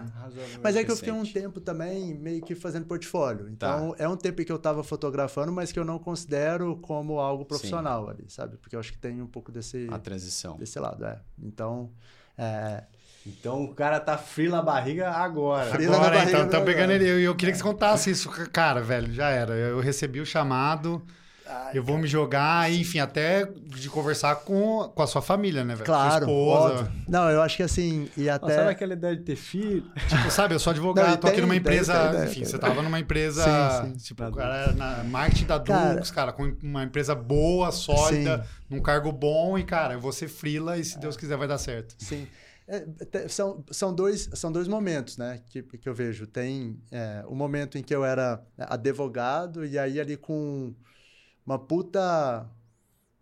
[0.62, 3.44] Mas é que eu fiquei um tempo também meio que fazendo portfólio.
[3.56, 3.76] Tá.
[3.76, 7.46] Então, é um tempo que eu tava fotografando, mas que eu não considero como algo
[7.46, 8.58] profissional ali, sabe?
[8.58, 10.56] Porque eu acho que tem um pouco desse, A transição.
[10.58, 11.18] desse lado, é.
[11.42, 11.90] Então,
[12.40, 12.82] é,
[13.26, 15.66] Então o cara tá frio na barriga agora.
[15.70, 17.06] Frila na Agora, barriga então, tá pegando ele.
[17.08, 18.30] Eu, eu queria que você contasse isso.
[18.50, 19.52] Cara, velho, já era.
[19.54, 21.02] Eu recebi o chamado,
[21.74, 25.86] eu vou me jogar, enfim, até de conversar com, com a sua família, né, velho?
[25.86, 26.74] claro, Sua esposa.
[26.84, 26.92] óbvio.
[27.08, 28.54] Não, eu acho que assim, e Nossa, até...
[28.56, 29.84] sabe aquela ideia de ter filho?
[30.08, 31.92] Tipo, sabe, eu sou advogado, Não, tô aqui tem- numa tem- empresa.
[31.98, 33.42] tem ideia, enfim, tem você tava numa empresa.
[33.82, 34.04] Sim, sim.
[34.04, 38.38] Tipo, Da o cara na marketing da Cara, Dux, cara, com uma empresa boa, sólida,
[38.42, 38.76] Sim.
[38.76, 41.58] num cargo bom, e, cara, eu vou ser frila e se Deus quiser vai dar
[41.58, 41.94] certo.
[41.98, 42.26] Sim.
[42.68, 42.84] É,
[43.28, 46.24] são, são, dois, são dois momentos, né, que, que eu vejo.
[46.24, 50.72] Tem é, o momento em que eu era advogado e aí ali com
[51.50, 52.46] uma puta...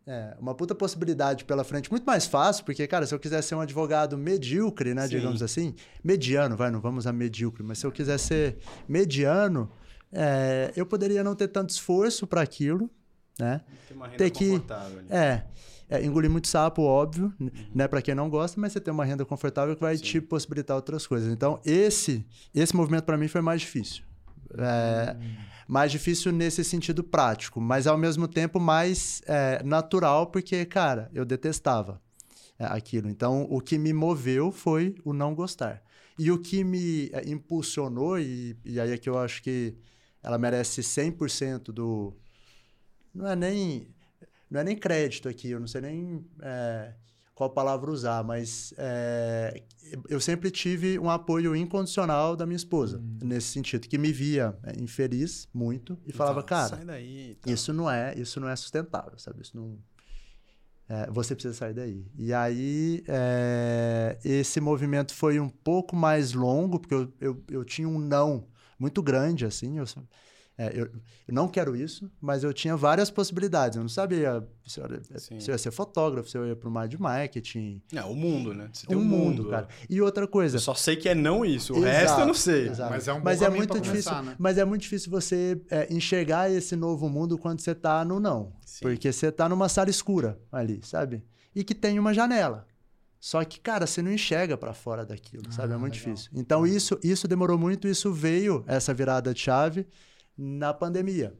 [0.07, 3.55] é, uma puta possibilidade pela frente, muito mais fácil, porque, cara, se eu quiser ser
[3.55, 5.09] um advogado medíocre, né, Sim.
[5.16, 5.74] digamos assim,
[6.05, 8.59] mediano, vai, não vamos a medíocre, mas se eu quiser ser
[8.89, 9.70] mediano,
[10.12, 12.91] é, eu poderia não ter tanto esforço para aquilo,
[13.39, 13.61] né?
[13.87, 14.62] Tem uma renda Ter que-.
[15.11, 15.45] É,
[15.91, 17.87] é, engolir muito sapo, óbvio, n- né?
[17.87, 20.03] Para quem não gosta, mas você tem uma renda confortável que vai Sim.
[20.03, 21.33] te possibilitar outras coisas.
[21.33, 24.03] Então, esse esse movimento para mim foi mais difícil.
[24.57, 25.16] É,
[25.66, 31.24] Mais difícil nesse sentido prático, mas ao mesmo tempo mais é, natural, porque, cara, eu
[31.24, 32.01] detestava
[32.59, 33.09] é, aquilo.
[33.09, 35.82] Então, o que me moveu foi o não gostar.
[36.18, 39.76] E o que me é, impulsionou, e, e aí é que eu acho que
[40.22, 42.16] ela merece 100% do.
[43.14, 43.94] Não é nem.
[44.51, 46.94] Não é nem crédito aqui, eu não sei nem é,
[47.39, 49.62] qual palavra usar, mas é,
[50.09, 53.18] eu sempre tive um apoio incondicional da minha esposa, hum.
[53.22, 57.49] nesse sentido, que me via é, infeliz muito e, falava, cara, daí, tá.
[57.49, 59.43] isso não é, isso não é sustentável, sabe?
[59.43, 59.78] Isso não,
[60.89, 62.05] é, você precisa sair daí.
[62.16, 67.89] E aí, é, esse movimento foi um pouco mais longo, porque eu, eu, eu tinha
[67.89, 69.78] um não muito grande, assim.
[69.78, 69.84] Eu,
[70.61, 73.77] é, eu, eu, não quero isso, mas eu tinha várias possibilidades.
[73.77, 74.89] Eu não sabia se eu,
[75.41, 77.81] se eu ia ser fotógrafo, se eu ia para uma de marketing.
[77.95, 78.69] É, o mundo, né?
[78.73, 79.69] Você tem um mundo, mundo, cara.
[79.89, 80.57] E outra coisa.
[80.57, 82.69] Eu só sei que é não isso, o exato, resto eu não sei.
[82.71, 82.91] Exato.
[82.91, 84.11] Mas é um mas é muito difícil.
[84.11, 84.37] Começar, né?
[84.37, 88.53] Mas é muito difícil você é, enxergar esse novo mundo quando você está no não.
[88.67, 88.81] Sim.
[88.83, 91.23] Porque você está numa sala escura ali, sabe?
[91.55, 92.67] E que tem uma janela.
[93.21, 95.73] Só que, cara, você não enxerga para fora daquilo, ah, sabe?
[95.73, 96.15] É muito legal.
[96.15, 96.31] difícil.
[96.35, 99.87] Então, isso, isso demorou muito, isso veio, essa virada de chave
[100.39, 101.34] na pandemia,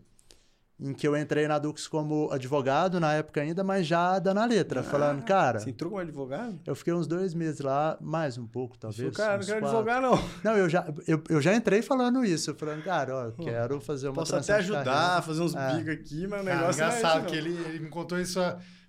[0.80, 4.44] em que eu entrei na Dux como advogado na época ainda, mas já dando a
[4.44, 5.61] letra, ah, falando, cara.
[5.61, 6.59] Você entrou como advogado?
[6.66, 9.16] Eu fiquei uns dois meses lá, mais um pouco, talvez.
[9.16, 10.18] Cara, não quero advogar, não.
[10.42, 14.14] Não, eu já, eu, eu já entrei falando isso, falando, cara, ó, quero fazer uma
[14.14, 15.76] Posso até ajudar, fazer uns é.
[15.76, 18.40] bicos aqui, mas o negócio é engraçado é que ele, ele me contou isso.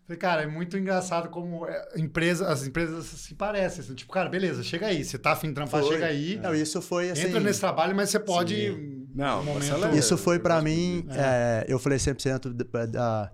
[0.09, 3.81] Falei, cara, é muito engraçado como é, empresa, as empresas se parecem.
[3.81, 5.03] Assim, tipo, cara, beleza, chega aí.
[5.03, 5.93] Você tá afim de trampar, foi.
[5.93, 6.35] chega aí.
[6.37, 7.27] Não, isso foi assim.
[7.27, 8.55] Entra nesse trabalho, mas você pode.
[8.55, 8.98] Sim.
[9.19, 9.95] Não, momento...
[9.95, 11.05] Isso foi para mim.
[11.09, 11.65] É.
[11.67, 12.53] É, eu falei 100%
[12.87, 13.31] da,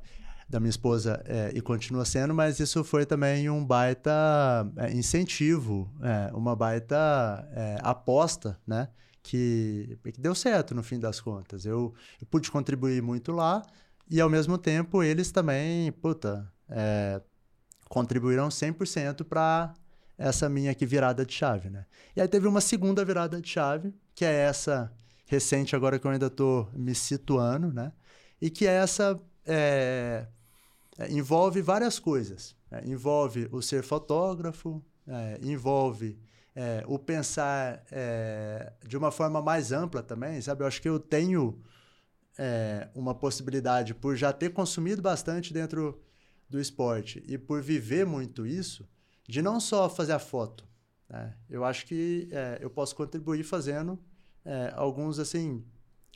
[0.49, 4.11] da minha esposa é, e continua sendo, mas isso foi também um baita
[4.77, 8.89] é, incentivo, é, uma baita é, aposta, né?
[9.21, 11.65] Que, que deu certo no fim das contas.
[11.65, 13.63] Eu, eu pude contribuir muito lá
[14.09, 17.21] e, ao mesmo tempo, eles também, puta é,
[17.89, 19.73] contribuíram 100% para
[20.17, 21.85] essa minha aqui virada de chave, né?
[22.15, 24.91] E aí teve uma segunda virada de chave, que é essa
[25.25, 27.91] recente agora que eu ainda estou me situando, né?
[28.41, 30.27] E que é essa é,
[30.97, 32.55] é, envolve várias coisas.
[32.69, 32.83] Né?
[32.85, 36.19] Envolve o ser fotógrafo, é, envolve
[36.55, 40.63] é, o pensar é, de uma forma mais ampla também, sabe?
[40.63, 41.61] Eu acho que eu tenho
[42.93, 46.03] uma possibilidade por já ter consumido bastante dentro
[46.49, 48.85] do esporte e por viver muito isso,
[49.25, 50.67] de não só fazer a foto.
[51.09, 51.33] Né?
[51.49, 53.97] Eu acho que é, eu posso contribuir fazendo
[54.45, 55.63] é, alguns assim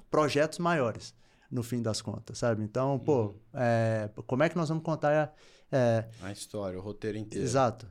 [0.09, 1.13] projetos maiores
[1.49, 2.63] no fim das contas, sabe?
[2.63, 2.99] Então, uhum.
[2.99, 5.33] pô, é, como é que nós vamos contar
[5.71, 7.43] é, a história, o roteiro inteiro?
[7.43, 7.89] Exato,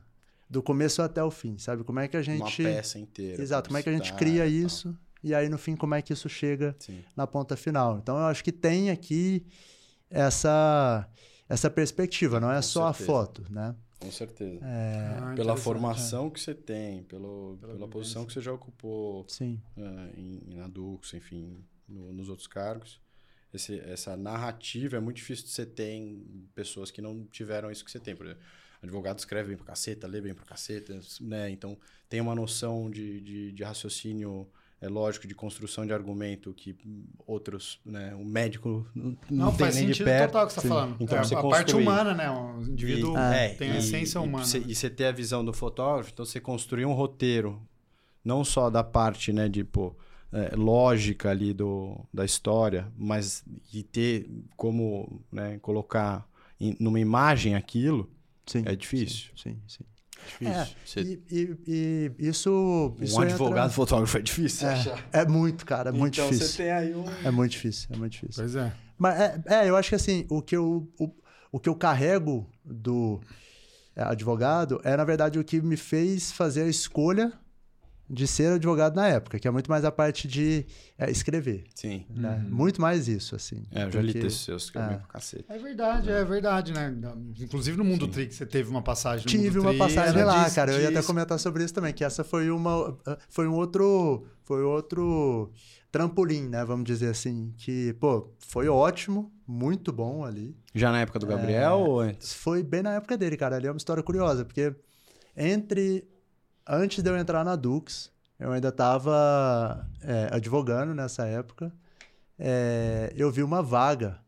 [0.49, 1.83] do começo até o fim, sabe?
[1.83, 3.41] Como é que a gente uma peça inteira?
[3.41, 6.13] Exato, como é que a gente cria isso e aí no fim como é que
[6.13, 7.03] isso chega Sim.
[7.15, 7.97] na ponta final?
[7.97, 9.45] Então, eu acho que tem aqui
[10.09, 11.07] essa
[11.47, 13.03] essa perspectiva, não é Com só certeza.
[13.03, 13.75] a foto, né?
[13.99, 14.65] Com certeza.
[14.65, 15.17] É...
[15.19, 16.29] Ah, pela formação é.
[16.31, 19.61] que você tem, pelo, pela, pela posição que você já ocupou Sim.
[19.77, 23.01] É, em, na Dux, enfim, no, nos outros cargos.
[23.53, 27.83] Esse, essa narrativa é muito difícil de você ter em pessoas que não tiveram isso
[27.83, 28.15] que você tem.
[28.15, 28.43] Por exemplo,
[28.81, 31.49] advogado escreve bem pra caceta, lê bem pra caceta, né?
[31.49, 31.77] Então
[32.07, 34.47] tem uma noção de, de, de raciocínio
[34.81, 36.75] é lógico de construção de argumento que
[37.27, 40.31] outros, né, o médico não, não faz nem sentido de perto.
[40.31, 40.97] total que você está falando.
[40.99, 42.31] Então, é, você a parte humana, né?
[42.31, 44.45] O indivíduo e, é, tem a essência e, humana.
[44.45, 47.61] E você, ter a visão do fotógrafo, então você construir um roteiro,
[48.23, 49.95] não só da parte, né, de pô,
[50.31, 56.25] é, lógica ali do, da história, mas de ter como né, colocar
[56.59, 58.09] em, numa imagem aquilo,
[58.45, 59.31] sim, é difícil.
[59.35, 59.83] Sim, sim.
[59.83, 59.83] sim.
[60.27, 61.01] Difícil.
[61.01, 63.17] É, e, e, e, isso, isso.
[63.17, 63.69] Um advogado entra...
[63.69, 65.09] fotógrafo é difícil é, achar.
[65.11, 66.47] É muito, cara, é muito então, difícil.
[66.47, 67.05] Você tem aí um...
[67.23, 68.43] É muito difícil, é muito difícil.
[68.43, 68.71] Pois é.
[68.97, 71.09] Mas é, é eu acho que assim, o que eu, o,
[71.51, 73.19] o que eu carrego do
[73.95, 77.33] é, advogado é, na verdade, o que me fez fazer a escolha
[78.09, 80.65] de ser advogado na época, que é muito mais a parte de
[80.97, 81.65] é, escrever.
[81.75, 82.05] Sim.
[82.09, 82.43] Né?
[82.43, 82.55] Uhum.
[82.55, 83.63] Muito mais isso, assim.
[83.71, 84.87] É, eu já li textos seus, que é.
[84.87, 85.45] pra cacete.
[85.47, 86.19] É verdade, é.
[86.19, 86.95] é verdade, né?
[87.39, 90.71] Inclusive no Mundo Trick, você teve uma passagem no Tive Mundo uma passagem lá, cara.
[90.71, 92.97] Eu ia até comentar sobre isso também, que essa foi uma...
[93.29, 94.25] Foi um outro...
[94.43, 95.51] Foi outro
[95.91, 96.65] trampolim, né?
[96.65, 97.53] Vamos dizer assim.
[97.57, 100.57] Que, pô, foi ótimo, muito bom ali.
[100.73, 102.33] Já na época do Gabriel é, ou antes?
[102.33, 103.57] Foi bem na época dele, cara.
[103.57, 104.73] Ali é uma história curiosa, porque
[105.35, 106.07] entre
[106.69, 111.73] antes de eu entrar na Dux, eu ainda estava é, advogando nessa época.
[112.37, 114.19] É, eu vi uma vaga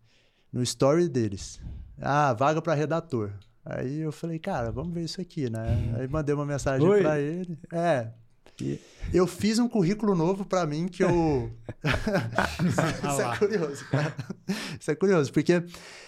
[0.52, 1.62] no story deles.
[2.02, 3.32] Ah, vaga para redator.
[3.64, 5.94] Aí eu falei, cara, vamos ver isso aqui, né?
[5.98, 7.58] Aí mandei uma mensagem para ele.
[7.72, 8.10] É.
[9.14, 11.52] Eu fiz um currículo novo para mim que eu.
[12.68, 14.16] isso é curioso, cara.
[14.80, 15.64] Isso é curioso, porque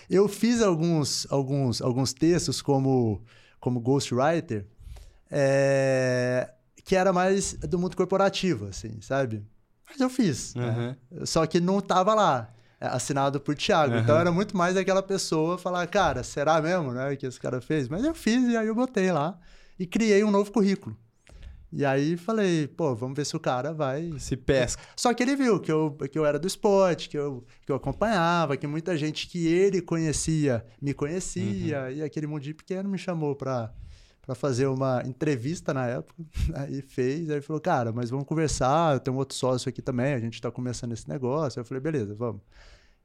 [0.09, 3.23] eu fiz alguns, alguns, alguns textos como,
[3.59, 4.67] como ghostwriter
[5.36, 6.47] é,
[6.86, 9.43] que era mais do mundo corporativo, assim, sabe?
[9.89, 10.53] Mas eu fiz.
[10.53, 10.95] Né?
[11.25, 13.95] Só que não tava lá, é, assinado por Thiago.
[13.95, 13.99] Uhum.
[13.99, 17.89] Então era muito mais aquela pessoa falar, cara, será mesmo, né, que esse cara fez?
[17.89, 19.39] Mas eu fiz e aí eu botei lá
[19.79, 20.95] e criei um novo currículo.
[21.75, 24.13] E aí falei, pô, vamos ver se o cara vai.
[24.19, 24.79] Se pesca.
[24.95, 27.75] Só que ele viu que eu, que eu era do esporte, que eu, que eu
[27.75, 31.89] acompanhava, que muita gente que ele conhecia me conhecia, uhum.
[31.89, 33.73] e aquele mundinho pequeno me chamou pra,
[34.26, 36.24] para fazer uma entrevista na época.
[36.55, 40.13] Aí fez, aí falou, cara, mas vamos conversar, eu tenho um outro sócio aqui também,
[40.13, 41.59] a gente tá começando esse negócio.
[41.59, 42.41] Eu falei, beleza, vamos.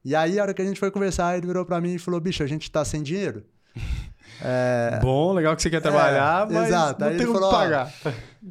[0.05, 2.21] E aí, a hora que a gente foi conversar, ele virou para mim e falou,
[2.21, 3.45] bicho, a gente tá sem dinheiro.
[4.41, 5.01] É...
[5.03, 7.01] Bom, legal que você quer trabalhar, é, mas exato.
[7.01, 7.93] não aí tem como falou, pagar.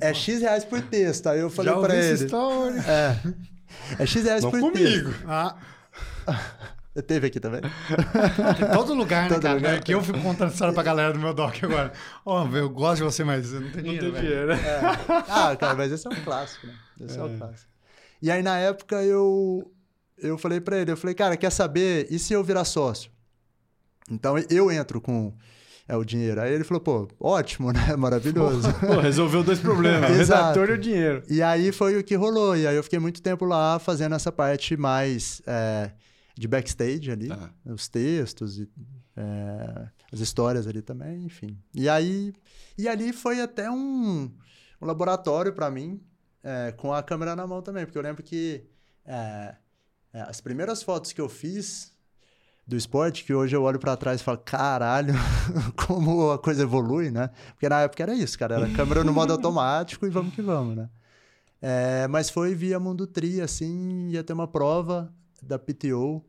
[0.02, 1.28] É X reais por texto.
[1.28, 2.26] Aí eu falei para ele.
[2.26, 2.84] História.
[2.86, 5.12] É, é X reais não por comigo.
[5.12, 5.26] texto.
[5.26, 5.56] Ah.
[7.06, 7.62] Teve aqui também.
[8.74, 9.56] Todo lugar, né, todo cara?
[9.56, 11.92] Lugar, que eu fico contando história pra galera do meu doc agora.
[12.26, 14.06] Ó, oh, eu gosto de você, mas eu não tenho dinheiro.
[14.08, 14.62] Não tem dinheiro, né?
[14.66, 14.82] É.
[15.30, 16.74] Ah, cara, mas esse é um clássico, né?
[17.02, 17.22] Esse é.
[17.22, 17.72] é um clássico.
[18.22, 19.72] E aí, na época, eu,
[20.18, 22.08] eu falei pra ele, eu falei, cara, quer saber?
[22.10, 23.12] E se eu virar sócio?
[24.10, 25.34] Então, eu entro com
[25.88, 26.42] é o dinheiro.
[26.42, 27.96] Aí ele falou, pô, ótimo, né?
[27.96, 28.68] Maravilhoso.
[28.74, 31.24] Pô, resolveu dois problemas, o redator e o dinheiro.
[31.30, 32.58] E aí foi o que rolou.
[32.58, 35.92] E aí eu fiquei muito tempo lá fazendo essa parte mais é,
[36.40, 37.50] de backstage ali, ah.
[37.66, 38.70] os textos e
[39.16, 41.58] é, as histórias ali também, enfim.
[41.74, 42.34] E aí,
[42.78, 44.32] e ali foi até um,
[44.82, 46.00] um laboratório para mim,
[46.44, 48.64] é, com a câmera na mão também, porque eu lembro que
[49.06, 49.56] é,
[50.14, 51.96] é, as primeiras fotos que eu fiz
[52.68, 55.14] do esporte que hoje eu olho para trás e falo, caralho,
[55.88, 57.30] como a coisa evolui, né?
[57.54, 60.76] Porque na época era isso, cara, era câmera no modo automático e vamos que vamos,
[60.76, 60.90] né?
[61.62, 65.12] É, mas foi via Mundo Tri, assim, ia ter uma prova
[65.44, 66.26] da PTO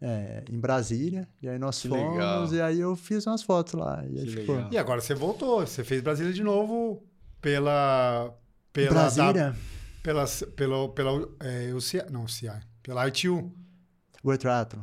[0.00, 2.54] é, em Brasília, e aí nós que fomos, legal.
[2.54, 4.04] e aí eu fiz umas fotos lá.
[4.08, 4.68] E, aí ficou...
[4.70, 7.02] e agora você voltou, você fez Brasília de novo
[7.40, 8.32] pela...
[8.72, 9.50] pela Brasília?
[9.50, 9.56] Da,
[10.02, 10.24] pela,
[10.56, 12.50] pela, pela, é, UCI, não, UCI,
[12.82, 13.52] pela ITU.
[14.22, 14.82] O Triathlon.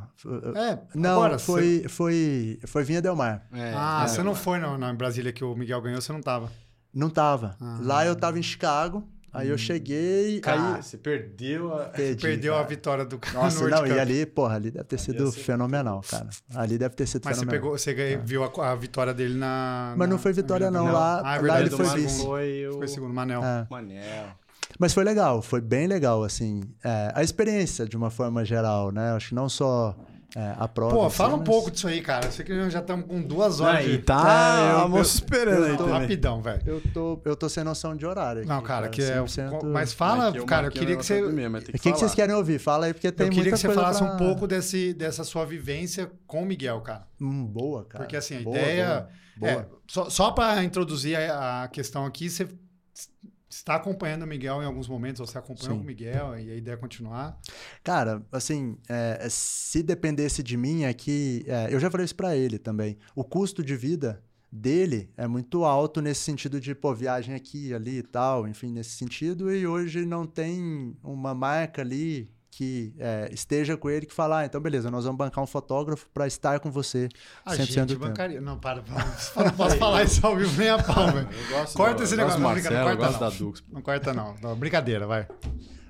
[0.56, 1.88] É, não, agora, foi, você...
[1.88, 3.46] foi, foi Vinha Del Mar.
[3.52, 6.22] É, ah, é, você não foi no, na Brasília que o Miguel ganhou, você não
[6.22, 6.50] tava?
[6.92, 7.54] Não tava.
[7.60, 9.06] Ah, Lá eu tava em Chicago,
[9.36, 9.52] aí hum.
[9.52, 10.40] eu cheguei...
[10.40, 10.82] Cara, aí...
[10.82, 11.84] você perdeu a...
[11.84, 12.64] Perdi, perdeu cara.
[12.64, 16.28] a vitória do Nossa, não, e ali, porra, ali deve ter sido fenomenal, cara.
[16.54, 17.70] Ali deve ter sido Mas fenomenal.
[17.70, 18.16] Mas você, pegou, você é.
[18.18, 19.94] viu a, a, vitória dele na...
[19.96, 22.22] Mas não foi vitória não, lá, ah, é lá ele foi vice.
[22.22, 22.72] Foi, o...
[22.78, 23.42] foi segundo, Manel.
[23.44, 23.66] É.
[23.70, 24.28] Manel.
[24.78, 26.60] Mas foi legal, foi bem legal, assim.
[26.84, 29.12] É, a experiência, de uma forma geral, né?
[29.12, 29.96] Acho que não só
[30.38, 30.94] é, a prova.
[30.94, 31.46] Pô, fala um mas...
[31.46, 32.26] pouco disso aí, cara.
[32.26, 33.80] Eu sei que já estamos com duas horas.
[33.80, 34.02] Aí, de...
[34.02, 36.62] tá, é, eu, moço esperando eu, eu tô, Rapidão, velho.
[36.66, 38.42] Eu tô, eu tô sem noção de horário.
[38.42, 39.16] Aqui, não, cara, cara que é.
[39.64, 41.22] Mas fala, é cara, eu queria que você.
[41.22, 42.58] O que, que, que, vocês querem ouvir?
[42.58, 43.56] Fala aí, porque tem muita coisa.
[43.56, 44.12] Eu queria que você falasse pra...
[44.12, 47.06] um pouco desse, dessa sua vivência com o Miguel, cara.
[47.18, 48.04] Hum, boa, cara.
[48.04, 49.08] Porque assim, a boa, ideia.
[49.38, 49.62] Boa, boa.
[49.62, 52.46] É, só só para introduzir a, a questão aqui, você
[53.56, 55.82] está acompanhando o Miguel em alguns momentos, ou você acompanhou Sim.
[55.82, 57.38] o Miguel e a ideia é continuar?
[57.82, 61.44] Cara, assim, é, se dependesse de mim, é que.
[61.46, 62.96] É, eu já falei isso para ele também.
[63.14, 67.98] O custo de vida dele é muito alto nesse sentido de, pô, viagem aqui, ali
[67.98, 69.52] e tal, enfim, nesse sentido.
[69.52, 74.46] E hoje não tem uma marca ali que é, esteja com ele que falar, ah,
[74.46, 77.06] então beleza, nós vamos bancar um fotógrafo para estar com você
[77.44, 78.38] a gente do bancaria.
[78.38, 78.46] Tempo.
[78.46, 79.04] Não, para, para.
[79.44, 81.28] não posso falar isso ao vivo nem a pau, velho.
[81.74, 82.40] Corta esse negócio.
[82.40, 83.18] Não, Marcelo, não, corta não.
[83.18, 83.64] Da Dux.
[83.70, 84.34] não corta não.
[84.40, 84.56] não.
[84.56, 85.28] Brincadeira, vai.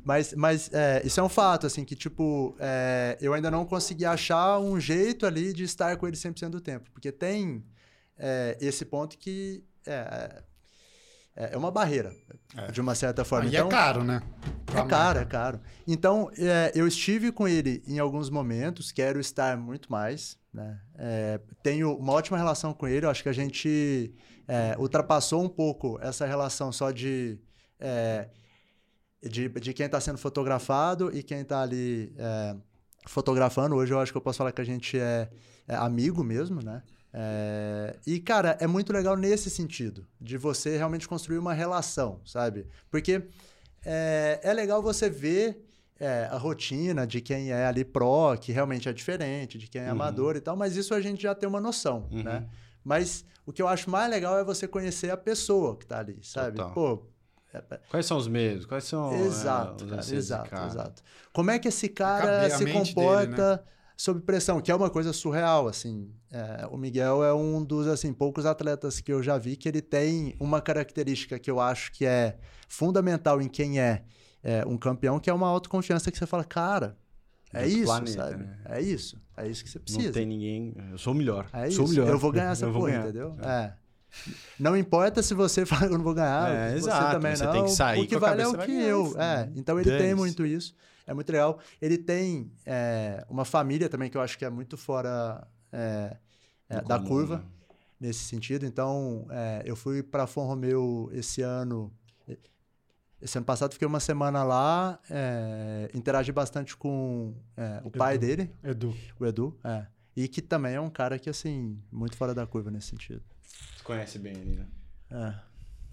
[0.05, 4.05] Mas, mas é, isso é um fato, assim, que, tipo, é, eu ainda não consegui
[4.05, 6.91] achar um jeito ali de estar com ele 100% do tempo.
[6.91, 7.65] Porque tem
[8.19, 9.63] é, esse ponto que
[11.37, 12.17] é, é, uma barreira,
[12.57, 12.73] é.
[12.73, 13.51] de uma certa forma.
[13.51, 14.23] E é então, é caro, né?
[14.75, 15.61] é caro, é caro.
[15.87, 20.39] Então, é, eu estive com ele em alguns momentos, quero estar muito mais.
[20.53, 20.81] Né?
[20.97, 24.15] É, tenho uma ótima relação com ele, eu acho que a gente
[24.49, 27.39] é, ultrapassou um pouco essa relação só de,
[29.23, 32.15] de, de, quem está sendo fotografado e quem está ali
[33.07, 33.77] fotografando.
[33.77, 35.29] Hoje eu acho que eu posso falar que a gente é,
[35.69, 36.83] amigo mesmo, né?
[37.13, 42.67] É, e, cara, é muito legal nesse sentido, de você realmente construir uma relação, sabe?
[42.91, 43.23] Porque
[43.85, 45.65] é, é legal você ver
[45.99, 49.87] é, a rotina de quem é ali pró, que realmente é diferente, de quem é
[49.87, 49.93] uhum.
[49.93, 52.23] amador e tal, mas isso a gente já tem uma noção, uhum.
[52.23, 52.47] né?
[52.85, 56.19] Mas o que eu acho mais legal é você conhecer a pessoa que tá ali,
[56.23, 56.57] sabe?
[56.57, 56.73] Total.
[56.73, 57.07] Pô,
[57.53, 58.67] é, é Quais são os medos?
[58.67, 61.03] Quais são exato, é, cara, exato, exato.
[61.33, 63.76] Como é que esse cara se comporta dele, né?
[63.97, 66.11] Sob pressão, que é uma coisa surreal, assim.
[66.31, 69.81] É, o Miguel é um dos, assim, poucos atletas que eu já vi que ele
[69.81, 72.37] tem uma característica que eu acho que é
[72.69, 74.03] fundamental em quem é,
[74.43, 76.97] é um campeão, que é uma autoconfiança que você fala, cara,
[77.55, 78.45] é isso, planeta, sabe?
[78.45, 78.59] Né?
[78.67, 79.19] É isso.
[79.37, 80.05] É isso que você precisa.
[80.07, 80.75] Não tem ninguém.
[80.91, 81.49] Eu sou o melhor.
[81.53, 81.95] É sou isso.
[81.95, 82.09] melhor.
[82.09, 83.37] Eu vou ganhar essa porra, entendeu?
[83.43, 83.73] É.
[84.59, 87.45] Não importa se você fala que eu não vou ganhar, É, você exato, também você
[87.45, 87.53] não.
[87.53, 89.15] tem que sair O que vale é o que eu.
[89.19, 90.15] É, então ele tem Dane-se.
[90.17, 90.75] muito isso.
[91.07, 91.61] É muito legal.
[91.81, 96.17] Ele tem é, uma família também que eu acho que é muito fora é,
[96.69, 97.45] é, da Comum, curva né?
[98.01, 98.67] nesse sentido.
[98.67, 101.93] Então, é, eu fui para Fon Romeu esse ano.
[103.21, 108.27] Esse ano passado fiquei uma semana lá, é, interagi bastante com é, o pai Edu.
[108.27, 108.95] dele, Edu.
[109.19, 112.71] o Edu, é, e que também é um cara que, assim, muito fora da curva
[112.71, 113.23] nesse sentido.
[113.43, 114.67] Você conhece bem ele, né?
[115.11, 115.46] É.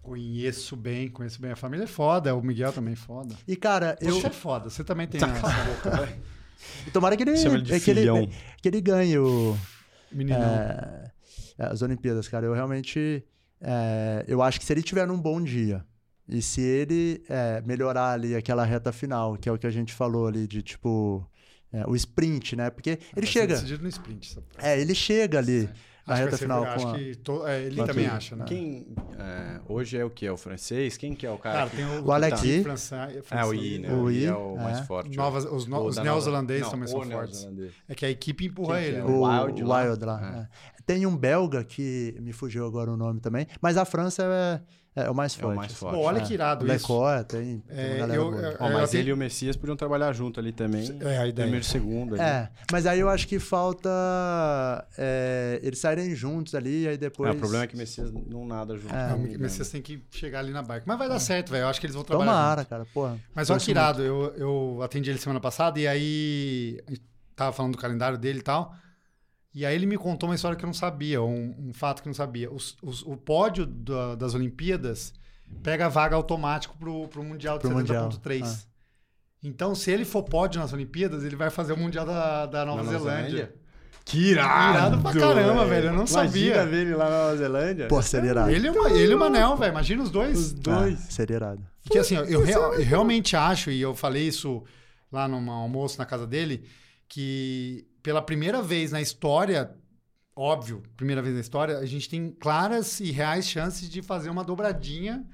[0.04, 1.52] Conheço bem, conheço bem.
[1.52, 3.36] A família é foda, o Miguel também é foda.
[3.48, 4.20] E, cara, eu.
[4.20, 6.18] Você é foda, você também tem essa
[6.86, 8.30] e Tomara que ele, ele de é que, ele, filhão.
[8.62, 9.58] que ele ganhe o,
[10.12, 10.42] meninão.
[10.42, 11.12] é,
[11.58, 12.46] as Olimpíadas, cara.
[12.46, 13.24] Eu realmente.
[13.62, 15.86] é, eu acho que se ele tiver num bom dia
[16.28, 19.94] e se ele é, melhorar ali aquela reta final, que é o que a gente
[19.94, 21.26] falou ali de tipo.
[21.72, 22.70] é, o sprint, né?
[22.70, 23.56] Porque ele ser chega.
[23.56, 24.32] decidido no sprint.
[24.32, 24.44] essa.
[24.58, 25.70] É, ele chega ali
[26.06, 26.98] na Acho reta ser- final acho com a.
[26.98, 28.44] que to- é, ele também acha, né?
[28.46, 28.88] Quem
[29.18, 30.26] é, hoje é o que?
[30.26, 30.98] É o francês?
[30.98, 31.60] Quem que é o cara?
[31.60, 32.60] Cara, que- tem o, O Alexi.
[32.60, 33.94] o França- É o I, né?
[33.94, 34.84] O O I é o mais é.
[34.84, 35.16] forte.
[35.16, 37.48] Novas- os no- O os neozelandeses também são o fortes.
[37.88, 38.98] É que a equipe empurra Quem que ele.
[38.98, 39.04] é?
[39.04, 39.06] né?
[39.06, 40.20] O Wild Wild, lá?
[40.20, 40.50] lá.
[40.88, 40.92] É.
[40.92, 40.96] é.
[40.96, 44.24] Tem um belga que me fugiu agora o nome também, mas a França
[44.96, 45.54] é, é o mais É forte.
[45.54, 45.96] o mais forte.
[45.96, 46.22] Pô, olha É.
[46.22, 46.74] que irado isso.
[46.74, 49.76] Lecor, tem, tem É, uma galera eu- Ó, mas tenho- ele e o Messias podiam
[49.76, 50.84] trabalhar junto ali também.
[51.02, 51.34] É a ideia.
[51.48, 52.22] Primeiro e segundo ali.
[52.24, 53.90] É, mas aí eu acho que falta
[54.98, 57.34] é, eles saírem juntos ali, aí É, depois...
[57.34, 58.94] o problema é que o Messias não nada junto.
[58.94, 60.88] É, o mas vocês têm que chegar ali na bike.
[60.88, 61.64] Mas vai dar certo, velho.
[61.64, 62.32] Eu acho que eles vão trabalhar.
[62.32, 62.70] Tomara, junto.
[62.70, 63.18] cara, porra.
[63.34, 64.02] Mas olha que irado.
[64.02, 66.80] Eu, eu atendi ele semana passada e aí
[67.36, 68.74] tava falando do calendário dele e tal.
[69.54, 72.08] E aí ele me contou uma história que eu não sabia, um, um fato que
[72.08, 72.52] eu não sabia.
[72.52, 75.14] Os- os- o pódio da- das Olimpíadas
[75.62, 78.68] pega a vaga automático pro, pro Mundial de Pro Mundial, 70.3.
[79.44, 82.78] Então, se ele for pódio nas Olimpíadas, ele vai fazer o Mundial da, da Nova,
[82.84, 83.30] Na Nova Zelândia.
[83.30, 83.56] Zelândia?
[84.06, 84.78] Que irado!
[84.78, 85.88] Irado pra caramba, velho.
[85.88, 86.46] Eu não sabia.
[86.56, 87.88] Imagina ver ele lá na Nova Zelândia.
[87.88, 88.50] Pô, seria irado.
[88.52, 89.72] Ele, e o Ma- ele e o Manel, velho.
[89.72, 90.38] Imagina os dois.
[90.40, 90.94] Os dois.
[91.08, 91.62] É, seria irado.
[91.84, 94.64] Porque assim, eu, eu real- eu realmente acho, e eu falei isso
[95.12, 96.66] lá num almoço na casa dele,
[97.08, 99.74] que pela primeira vez na história,
[100.36, 104.44] óbvio, primeira vez na história, a gente tem claras e reais chances de fazer uma
[104.44, 105.26] dobradinha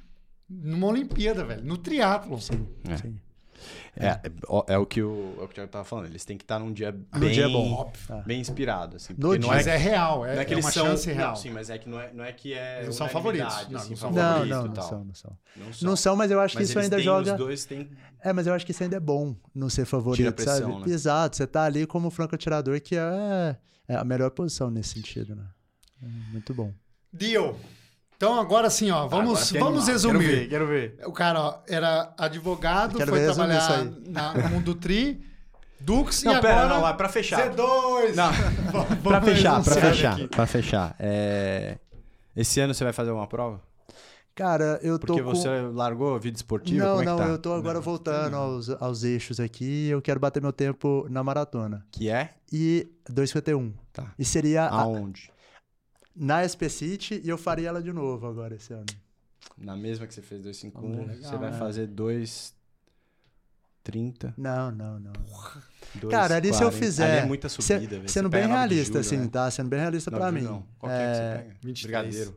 [0.47, 1.63] numa Olimpíada, velho.
[1.65, 2.39] No triatlo.
[2.39, 2.97] Sim, É.
[2.97, 3.19] sim.
[3.95, 4.21] É, é,
[4.67, 6.05] é o que o, é o que o Thiago tava falando.
[6.05, 7.73] Eles têm que estar num dia bem, dia bom.
[7.73, 8.23] Óbvio.
[8.25, 8.95] bem inspirado.
[8.95, 10.85] Assim, No não Mas é, é real, é, não é que é eles uma são,
[10.87, 11.29] chance real.
[11.29, 12.77] Não, sim, mas é que não é, não é que é.
[12.77, 13.47] Eles não são favoritos.
[13.69, 14.89] Não, assim, não são Não, favorito não, e não tal.
[14.89, 15.37] são, não são.
[15.55, 15.89] Não são.
[15.89, 17.31] Não são, mas eu acho que Mas isso eles ainda têm- joga...
[17.33, 17.89] Os dois têm.
[18.21, 20.87] É, mas eu acho que isso ainda é bom não ser favorito, pressão, sabe?
[20.89, 20.93] né?
[20.93, 23.55] Exato, você tá ali como franco-atirador, que é,
[23.87, 25.43] é a melhor posição nesse sentido, né?
[26.01, 26.73] É muito bom.
[27.11, 27.57] Deal.
[28.19, 30.19] Então agora assim, ó, vamos, Agora vamos resumir.
[30.19, 30.99] Quero ver, quero ver.
[31.05, 35.23] O cara, ó, era advogado, Quero foi trabalhar isso na- no mundo Tri,
[35.79, 36.79] Dux Não, e pera, agora...
[36.81, 37.49] não, é pra fechar.
[37.49, 38.15] Z2!
[38.15, 38.29] Não.
[38.73, 40.27] Vamos Pra fechar, pra fechar, aqui.
[40.27, 40.95] pra fechar.
[40.99, 41.77] É...
[42.35, 43.61] Esse ano você vai fazer uma prova?
[44.35, 45.29] Cara, eu tô Porque com...
[45.33, 46.83] você largou a vida esportiva?
[46.83, 47.25] Não, Como é que não, tá?
[47.25, 51.85] eu tô agora voltando aos, aos eixos aqui eu quero bater meu tempo na maratona.
[51.89, 52.31] Que é?
[52.51, 53.71] E 2,51.
[53.93, 54.11] Tá.
[54.19, 55.31] E seria a- Aonde?
[56.19, 58.85] Na SP City e eu faria ela de novo agora esse ano.
[59.57, 61.57] Na mesma que você fez 251, Vamos ver, você vai né?
[61.57, 64.33] fazer 230.
[64.37, 65.13] Não, não, não.
[65.95, 68.01] 2, Cara, ali se eu fizer- Ali é muita subida, velho.
[68.03, 69.29] Você Sendo bem pega 9 de realista, julho, assim, né?
[69.31, 69.49] tá?
[69.51, 70.43] Sendo bem realista 9 pra de mim.
[70.43, 70.65] não.
[70.77, 71.55] Qual que é que você É, pega?
[71.63, 71.81] 23.
[71.83, 72.35] Brigadeiro.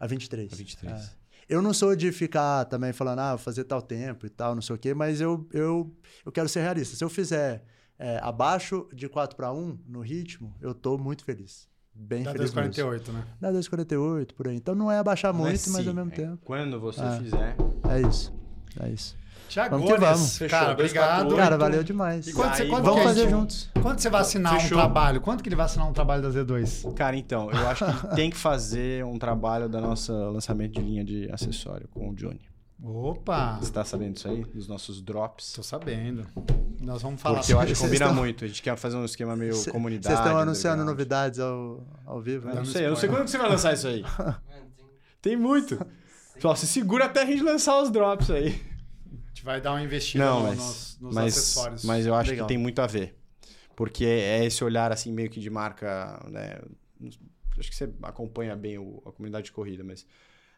[0.00, 0.52] A 23.
[0.52, 0.92] A 23.
[0.92, 1.10] É.
[1.48, 4.62] Eu não sou de ficar também falando, ah, vou fazer tal tempo e tal, não
[4.62, 5.92] sei o quê, mas eu, eu,
[6.24, 6.94] eu quero ser realista.
[6.96, 7.64] Se eu fizer
[7.98, 11.68] é, abaixo de 4 para 1 no ritmo, eu tô muito feliz.
[12.02, 12.52] Bem Dá feliz.
[12.54, 12.70] mesmo.
[12.72, 13.22] 2,48, né?
[13.40, 14.56] Dá 2,48 por aí.
[14.56, 16.38] Então não é abaixar Não é muito, mas se, ao mesmo é tempo.
[16.44, 17.18] Quando você É.
[17.18, 17.56] fizer.
[17.88, 18.32] É isso.
[18.80, 19.16] É isso.
[19.48, 20.38] Tiago Vamos que vamos.
[20.38, 21.36] Fechou, cara, obrigado.
[21.36, 22.26] Cara, valeu demais.
[22.28, 23.30] E quando você- quando Vamos fazer isso?
[23.30, 23.70] juntos.
[23.82, 24.78] Quando você vai assinar Fechou.
[24.78, 25.20] um trabalho?
[25.20, 26.92] Quanto que ele vai assinar um trabalho da Z2?
[26.94, 31.04] Cara, então, eu acho que tem que fazer um trabalho da nossa lançamento de linha
[31.04, 32.40] de acessório com o Johnny.
[32.82, 33.58] Opa!
[33.60, 34.42] Você tá sabendo disso aí?
[34.44, 35.52] Dos nossos drops?
[35.52, 36.26] Tô sabendo.
[36.80, 38.44] Nós vamos falar Porque eu acho que combina estão- muito.
[38.44, 40.14] A gente quer fazer um esquema meio Cê- comunidade.
[40.14, 40.98] Vocês estão anunciando underground.
[40.98, 42.60] novidades ao, ao vivo, Eu né?
[42.60, 44.02] não sei, eu não sei quando que você vai lançar isso aí.
[45.20, 45.78] Tem muito.
[46.38, 48.48] Só se segura até a gente lançar os drops aí.
[48.48, 51.84] A gente vai dar uma investida Não, mas, nos, nos mas, acessórios.
[51.84, 52.46] mas eu acho Legal.
[52.46, 53.14] que tem muito a ver.
[53.76, 56.58] Porque é esse olhar, assim, meio que de marca, né?
[57.58, 60.06] Acho que você acompanha bem o- a comunidade de corrida, mas...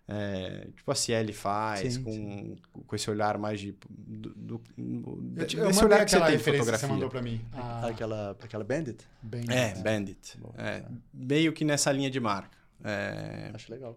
[0.09, 3.75] é, tipo a Ciel faz, Sim, com, com esse olhar mais de...
[3.89, 6.89] Do, do, Eu, desse eu mandei olhar que você tem de que você fotografia.
[6.89, 7.41] mandou pra mim.
[7.53, 9.05] Ah, Aquela, aquela Bandit?
[9.23, 9.45] bem.
[9.49, 10.39] É, Bandit.
[10.59, 10.85] É,
[11.15, 12.57] meio que nessa linha de marca.
[12.85, 13.97] É, Acho legal.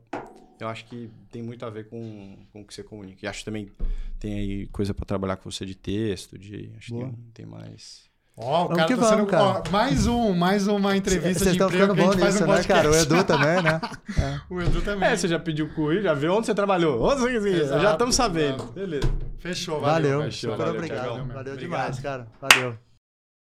[0.59, 3.25] eu acho que tem muito a ver com, com o que você comunica.
[3.25, 3.71] E acho que também
[4.19, 8.05] tem aí coisa para trabalhar com você de texto, de acho que tem, tem mais
[8.37, 9.27] Ó, o Vamos cara que tá vamos, sendo.
[9.27, 9.43] cara.
[9.43, 12.33] ó, mais um, mais uma entrevista Vocês de estão emprego ficando que a gente faz
[12.33, 12.91] nisso, no né, cara?
[12.91, 12.95] O.
[12.95, 13.81] Edu também, né?
[14.49, 15.09] O Edu também.
[15.09, 17.01] É, você já pediu currículo, já viu onde você trabalhou.
[17.01, 17.49] Onde você.
[17.61, 18.63] Exato, Já estamos sabendo.
[18.73, 19.09] Beleza.
[19.39, 20.31] Fechou, Valeu, valeu.
[20.31, 21.07] Fechou, valeu, obrigado.
[21.07, 21.23] Valeu
[21.53, 21.57] Obrigado.
[21.59, 22.27] demais, cara.
[22.41, 22.77] Valeu.